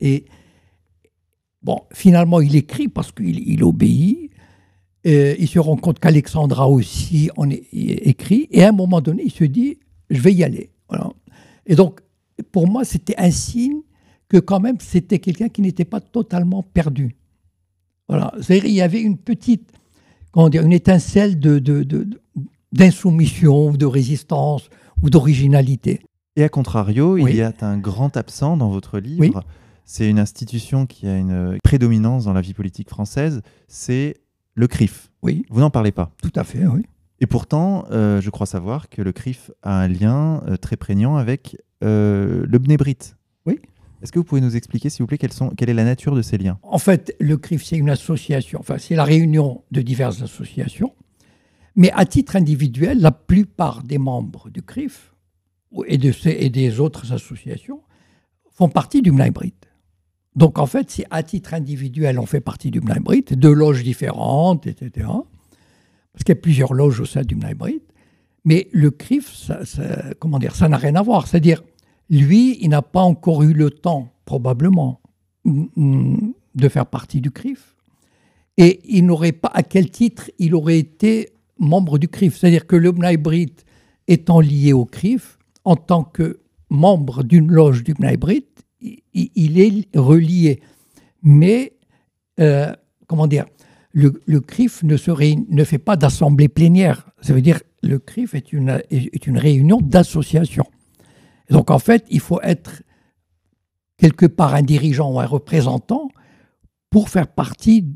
[0.00, 0.24] Et
[1.62, 4.29] bon, finalement, il écrit parce qu'il obéit.
[5.04, 8.48] Il se rend compte qu'Alexandra aussi en écrit.
[8.50, 9.78] Et à un moment donné, il se dit,
[10.10, 10.70] je vais y aller.
[10.88, 11.10] Voilà.
[11.66, 12.00] Et donc,
[12.52, 13.80] pour moi, c'était un signe
[14.28, 17.16] que quand même, c'était quelqu'un qui n'était pas totalement perdu.
[18.08, 18.32] Voilà.
[18.40, 19.72] C'est-à-dire, il y avait une petite
[20.32, 21.38] comment dire, une étincelle
[22.72, 24.70] d'insoumission, de, de, résistance
[25.02, 26.00] ou d'originalité.
[26.36, 29.42] Et à contrario, il y a un grand absent dans votre livre.
[29.84, 34.14] C'est une institution qui a une prédominance dans la vie politique française, c'est
[34.54, 35.10] le CRIF.
[35.22, 35.44] Oui.
[35.50, 36.12] Vous n'en parlez pas.
[36.22, 36.82] Tout à fait, oui.
[37.20, 41.16] Et pourtant, euh, je crois savoir que le CRIF a un lien euh, très prégnant
[41.16, 42.96] avec euh, le Bnebrit.
[43.46, 43.58] Oui.
[44.02, 46.22] Est-ce que vous pouvez nous expliquer, s'il vous plaît, sont, quelle est la nature de
[46.22, 46.58] ces liens?
[46.62, 50.94] En fait, le CRIF, c'est une association, enfin, c'est la réunion de diverses associations.
[51.76, 55.14] Mais à titre individuel, la plupart des membres du CRIF
[55.86, 57.82] et, de et des autres associations
[58.50, 59.54] font partie du Mnibrit.
[60.36, 64.66] Donc en fait, si à titre individuel, on fait partie du Mnibrit, de loges différentes,
[64.66, 65.08] etc.
[66.12, 67.82] Parce qu'il y a plusieurs loges au sein du Mnibrit.
[68.44, 69.60] Mais le CRIF, ça,
[70.18, 71.26] comment dire, ça n'a rien à voir.
[71.26, 71.62] C'est-à-dire,
[72.08, 75.00] lui, il n'a pas encore eu le temps, probablement,
[75.44, 77.76] de faire partie du CRIF.
[78.56, 82.36] Et il n'aurait pas, à quel titre il aurait été membre du CRIF.
[82.36, 83.54] C'est-à-dire que le Brit
[84.08, 88.46] étant lié au CRIF, en tant que membre d'une loge du Brit,
[89.14, 90.60] il est relié.
[91.22, 91.72] Mais,
[92.38, 92.72] euh,
[93.06, 93.46] comment dire,
[93.92, 94.96] le, CRIF ne,
[95.64, 97.10] fait pas d'assemblée plénière.
[97.20, 98.70] Ça veut dire le CRIF est une,
[99.38, 100.66] réunion d'associations
[101.50, 102.82] donc en fait, il faut être
[103.96, 106.08] quelque part un dirigeant ou un représentant
[106.90, 107.92] pour faire partie,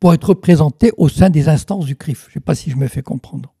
[0.00, 2.26] pour être représenté au sein des instances du CRIF.
[2.26, 3.54] Je ne sais pas si je me fais comprendre.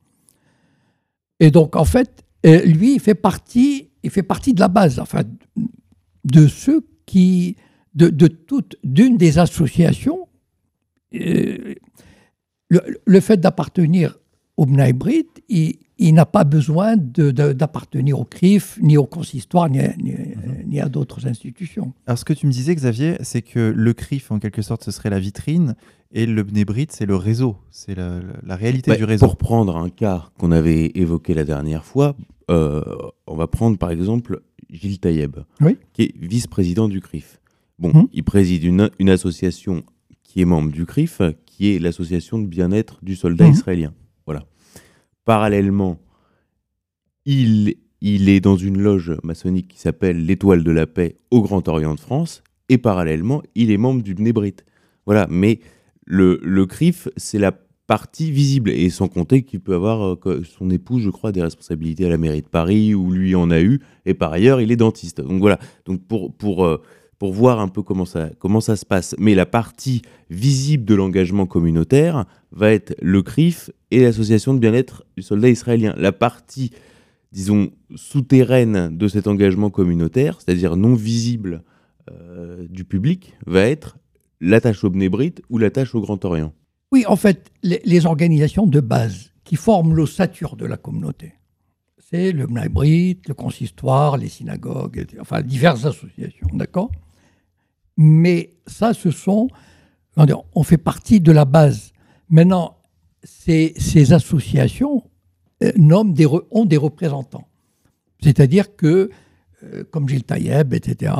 [1.40, 5.00] Et donc en fait, euh, lui, il fait partie, il fait partie de la base,
[5.00, 5.22] enfin,
[6.30, 7.56] de ceux qui,
[8.46, 10.28] toute, d'une des associations.
[11.14, 11.74] Euh,
[12.68, 14.18] le, fait d'appartenir
[14.58, 20.14] au Brit, il, il n'a pas besoin d'appartenir au CRIF, ni au consistoire, ni, ni,
[20.76, 21.92] à d'autres institutions.
[22.06, 24.90] Alors ce que tu me disais, Xavier, c'est que le CRIF, en quelque sorte, ce
[24.90, 25.74] serait la vitrine,
[26.12, 28.20] et le Bnebrit, c'est le réseau, c'est la,
[28.56, 29.26] réalité du réseau.
[29.26, 32.16] Pour prendre un cas qu'on avait évoqué la dernière fois,
[32.50, 32.82] euh,
[33.26, 35.36] on va prendre par exemple Gilles Taïeb,
[35.92, 37.40] qui est vice-président du CRIF.
[37.78, 38.08] Bon, hum.
[38.12, 39.84] il préside une, une, association
[40.22, 43.52] qui est membre du CRIF, qui est l'association de bien-être du soldat hum.
[43.52, 43.94] israélien.
[44.26, 44.44] Voilà.
[45.24, 45.98] Parallèlement,
[47.24, 51.66] il, il est dans une loge maçonnique qui s'appelle l'Étoile de la Paix au Grand
[51.68, 54.56] Orient de France, et parallèlement, il est membre du Bnebrit.
[55.06, 55.60] Voilà, mais
[56.04, 57.52] le, CRIF, c'est la
[57.86, 62.04] partie visible, et sans compter qu'il peut avoir, euh, son épouse, je crois, des responsabilités
[62.04, 64.76] à la mairie de Paris, où lui en a eu, et par ailleurs, il est
[64.76, 65.20] dentiste.
[65.20, 66.82] Donc voilà, donc pour, pour euh,
[67.18, 69.14] pour voir un peu comment ça, comment ça se passe.
[69.18, 75.04] Mais la partie visible de l'engagement communautaire va être le CRIF et l'association de bien-être
[75.16, 75.94] du soldat israélien.
[75.96, 76.70] La partie
[77.32, 81.62] disons, souterraine de cet engagement communautaire, c'est-à-dire non visible
[82.10, 83.98] euh, du public, va être
[84.40, 86.52] l'attache au Bnébrite ou l'attache au Grand Orient.
[86.90, 91.34] Oui, en fait, les, organisations de base qui forment l'ossature de la communauté,
[91.98, 96.90] c'est le Bnébrite, le consistoire, les synagogues, enfin diverses associations, d'accord?
[97.98, 99.48] Mais ça, ce sont,
[100.54, 101.92] on fait partie de la base.
[102.30, 102.78] Maintenant,
[103.24, 105.02] ces, associations
[105.76, 107.48] nomment des, ont des représentants.
[108.22, 109.10] C'est-à-dire que,
[109.64, 111.14] euh, comme Gilles Taïeb, etc.,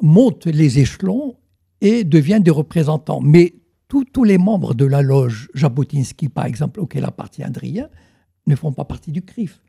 [0.00, 1.36] montent les échelons
[1.80, 3.20] et deviennent des représentants.
[3.20, 3.54] Mais
[3.88, 7.88] tous les membres de la loge Jabotinsky, par exemple, auquel appartient Adrien,
[8.46, 9.62] ne font pas partie du CRIF.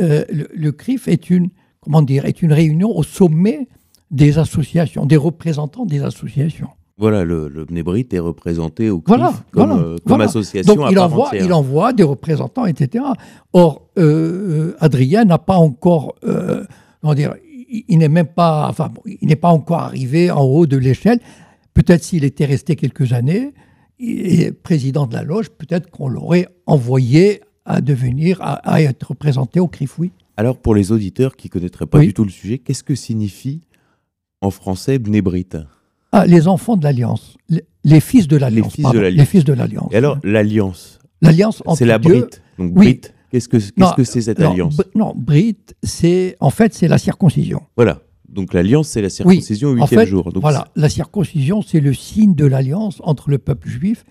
[0.00, 3.68] Euh, le, CRIF est une, comment dire, est une réunion au sommet
[4.10, 6.70] des associations, des représentants des associations.
[7.02, 7.66] Voilà, le, le
[8.12, 12.64] est représenté au CRIF comme, euh, comme association Donc, il, envoie, il envoie des représentants,
[12.64, 13.04] etc.
[13.52, 16.14] Or, euh, Adrien n'a pas encore,
[17.00, 17.34] comment dire,
[17.88, 21.18] il, n'est même pas, enfin, il n'est pas encore arrivé en haut de l'échelle.
[21.74, 23.52] Peut-être s'il était resté quelques années,
[23.98, 29.66] et président de la loge, peut-être qu'on l'aurait envoyé à devenir, à, être représenté au
[29.66, 30.12] CRIF, oui.
[30.36, 33.62] Alors, pour les auditeurs qui ne connaîtraient pas du tout le sujet, qu'est-ce que signifie
[34.40, 35.56] en français Bnébrite
[36.12, 37.36] ah, Les enfants de l'Alliance,
[37.84, 38.76] les, fils de l'Alliance.
[38.76, 39.88] Les fils de l'Alliance.
[39.92, 42.42] Et alors, l'Alliance L'Alliance C'est la Brite.
[42.58, 46.98] Donc, Brite, Qu'est-ce que c'est -ce cette alliance Non, Brite, c'est en fait c'est la
[46.98, 47.62] circoncision.
[47.76, 48.02] Voilà.
[48.28, 50.32] Donc l'alliance, c'est la circoncision au huitième jour.
[50.32, 54.04] Donc voilà, la circoncision, c'est le signe de l'alliance entre le peuple juif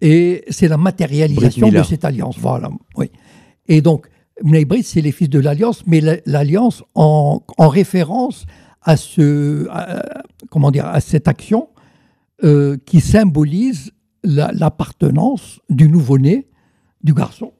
[0.00, 2.36] et c'est la matérialisation de cette alliance.
[2.38, 2.70] Voilà.
[2.96, 3.10] Oui.
[3.68, 4.08] Et donc,
[4.42, 8.44] Brite, c'est les fils de l'alliance, mais l'alliance en, référence
[8.84, 9.68] à ce,
[10.50, 11.68] comment dire, à cette action
[12.44, 13.92] euh, qui symbolise
[14.24, 16.48] l'appartenance du nouveau-né,
[17.02, 17.52] du garçon,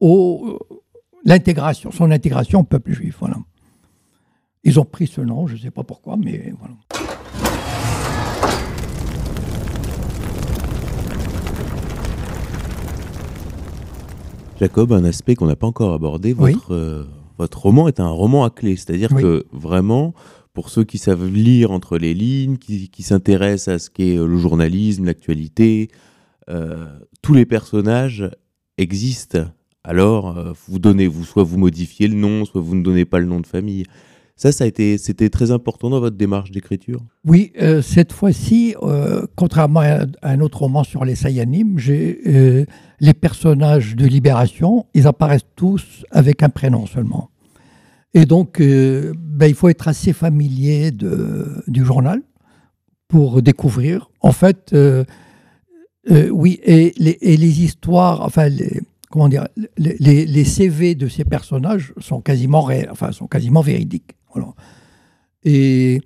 [0.00, 0.58] au,
[1.24, 3.16] l'intégration, son intégration au peuple juif.
[3.20, 3.36] Voilà.
[4.64, 6.74] Ils ont pris ce nom, je ne sais pas pourquoi, mais voilà.
[14.58, 17.06] Jacob, un aspect qu'on n'a pas encore abordé, votre, euh,
[17.38, 20.14] votre roman est un roman à clé, c'est-à-dire que vraiment,
[20.58, 25.04] pour ceux qui savent lire entre les lignes, qui, s'intéressent à ce qu'est le journalisme,
[25.04, 25.88] l'actualité,
[26.50, 26.88] euh,
[27.22, 28.28] tous les personnages
[28.76, 29.44] existent
[29.84, 33.20] alors euh, vous donnez, vous, soit vous modifiez le nom, soit vous ne donnez pas
[33.20, 33.84] le nom de famille.
[34.36, 37.00] Ça, ça a été, c'était très important dans votre démarche d'écriture?
[37.24, 43.96] Oui, euh, cette fois-ci, euh, contrairement à, un autre roman sur les Sayanim, les personnages
[43.96, 47.30] de Libération, ils apparaissent tous avec un prénom seulement.
[48.14, 52.22] Et donc, ben, il faut être assez familier de, du journal
[53.06, 54.10] pour découvrir.
[54.20, 54.74] En fait,
[56.08, 58.48] oui, et les, et les, histoires, enfin,
[59.10, 59.46] comment dire,
[59.76, 64.16] les, CV de ces personnages sont quasiment réels, enfin, sont quasiment véridiques.
[65.44, 66.00] Et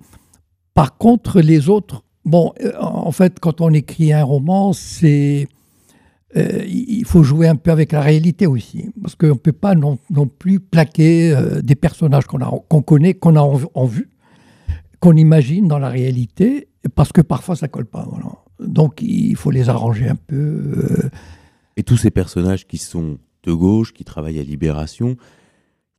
[0.73, 5.47] par contre, les autres, bon, euh, en fait, quand on écrit un roman, c'est
[6.35, 9.75] euh, il faut jouer un peu avec la réalité aussi, parce qu'on ne peut pas
[9.75, 9.97] non,
[10.39, 14.09] plus plaquer euh, des personnages qu'on connaît, qu'on a en, vue,
[14.99, 18.07] qu'on imagine dans la réalité, parce que parfois ça colle pas.
[18.59, 21.09] Donc il faut les arranger un peu.
[21.77, 25.17] Et tous ces personnages qui sont de gauche, qui travaillent à Libération,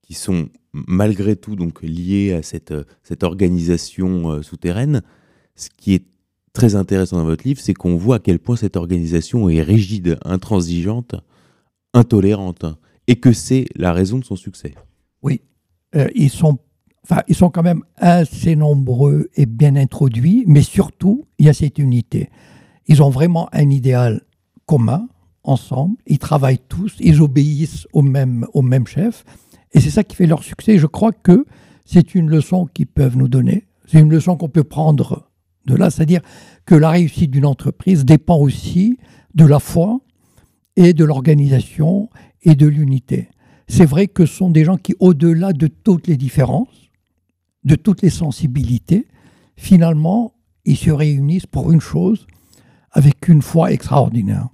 [0.03, 5.03] qui sont malgré tout donc liés à cette, cette organisation euh, souterraine,
[5.55, 6.05] ce qui est
[6.55, 10.19] très intéressant dans votre livre, c'est qu'on voit à quel point cette organisation est rigide,
[10.25, 11.17] intransigeante,
[11.93, 12.65] intolérante,
[13.07, 14.75] et que c'est la raison de son succès.
[15.23, 15.43] Oui,
[15.95, 16.59] euh, ils, sont,
[17.29, 21.79] ils sont quand même assez nombreux et bien introduits, mais surtout, il y a cette
[21.79, 22.31] unité.
[22.87, 24.23] Ils ont vraiment un idéal
[24.65, 25.09] commun,
[25.43, 29.25] ensemble, ils travaillent tous, ils obéissent au même, au même chef.
[29.73, 30.79] Et c'est ça qui fait leur succès.
[30.79, 31.45] Je crois que
[31.85, 33.67] c'est une leçon qu'ils peuvent nous donner.
[33.87, 35.29] C'est une leçon qu'on peut prendre
[35.67, 35.91] de là.
[35.91, 36.21] C'est-à-dire
[36.67, 38.99] que la réussite d'une entreprise dépend aussi
[39.35, 40.01] de la foi
[40.77, 42.11] et de l'organisation
[42.43, 43.29] et de l'unité.
[43.69, 46.91] C'est vrai que ce sont des gens qui, au-delà de toutes les différences,
[47.65, 49.07] de toutes les sensibilités,
[49.57, 50.35] finalement,
[50.65, 52.27] ils se réunissent pour une chose
[52.91, 54.49] avec une foi extraordinaire.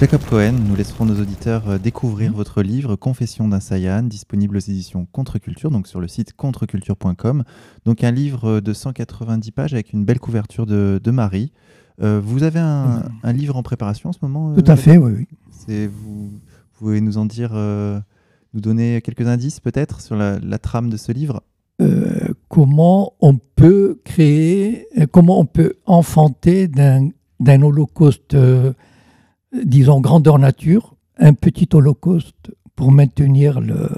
[0.00, 4.60] Jacob Cohen, nous laisserons nos auditeurs euh, découvrir votre livre Confession d'un Sayan, disponible aux
[4.60, 7.44] éditions Contre-Culture, donc sur le site contreculture.com.
[7.84, 11.52] Donc un livre euh, de 190 pages avec une belle couverture de, Marie.
[12.00, 15.26] Euh, vous avez un, livre en préparation en ce moment Tout à fait, oui.
[15.68, 15.86] oui.
[15.88, 16.30] Vous,
[16.78, 21.42] pouvez nous en dire, nous donner quelques indices peut-être sur la, trame de ce livre?
[22.48, 27.10] Comment on peut créer, comment on peut enfanter d'un
[27.62, 28.34] holocauste,
[29.52, 33.88] disons, grandeur nature, un petit holocauste pour maintenir le,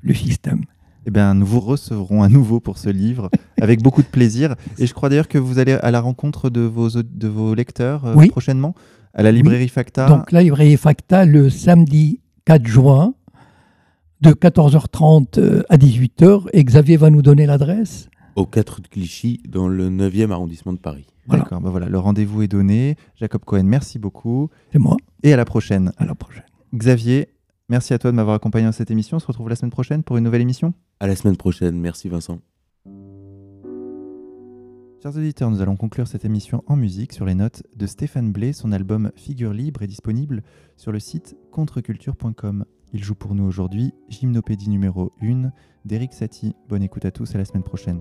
[0.00, 0.62] le système.
[1.06, 3.30] Eh bien, nous vous recevrons à nouveau pour ce livre
[3.60, 4.56] avec beaucoup de plaisir.
[4.78, 8.04] Et je crois d'ailleurs que vous allez à la rencontre de vos, de vos lecteurs
[8.06, 8.28] euh, Oui.
[8.28, 8.74] prochainement
[9.14, 10.08] à la librairie Facta.
[10.08, 13.14] Donc, la librairie Facta, le samedi 4 juin,
[14.20, 16.48] de 14h30 euh, à 18h.
[16.52, 18.08] Et Xavier va nous donner l'adresse.
[18.36, 21.06] Au 4 de Clichy, dans le 9e arrondissement de Paris.
[21.26, 21.42] voilà.
[21.44, 22.96] D'accord, bah voilà, le rendez-vous est donné.
[23.16, 24.50] Jacob Cohen, merci beaucoup.
[24.72, 24.98] C'est moi.
[25.22, 25.92] Et à la prochaine.
[25.96, 26.44] À la prochaine.
[26.74, 27.28] Xavier,
[27.70, 29.16] merci à toi de m'avoir accompagné dans cette émission.
[29.16, 30.74] On se retrouve la semaine prochaine pour une nouvelle émission.
[31.00, 31.80] À la semaine prochaine.
[31.80, 32.40] Merci Vincent.
[35.02, 38.52] Chers auditeurs, nous allons conclure cette émission en musique sur les notes de Stéphane Blé.
[38.52, 40.42] Son album Figure libre est disponible
[40.76, 42.66] sur le site contreculture.com.
[42.92, 45.52] Il joue pour nous aujourd'hui Gymnopédie numéro 1
[45.84, 46.54] d'Eric Satie.
[46.68, 48.00] Bonne écoute à tous, à la semaine prochaine.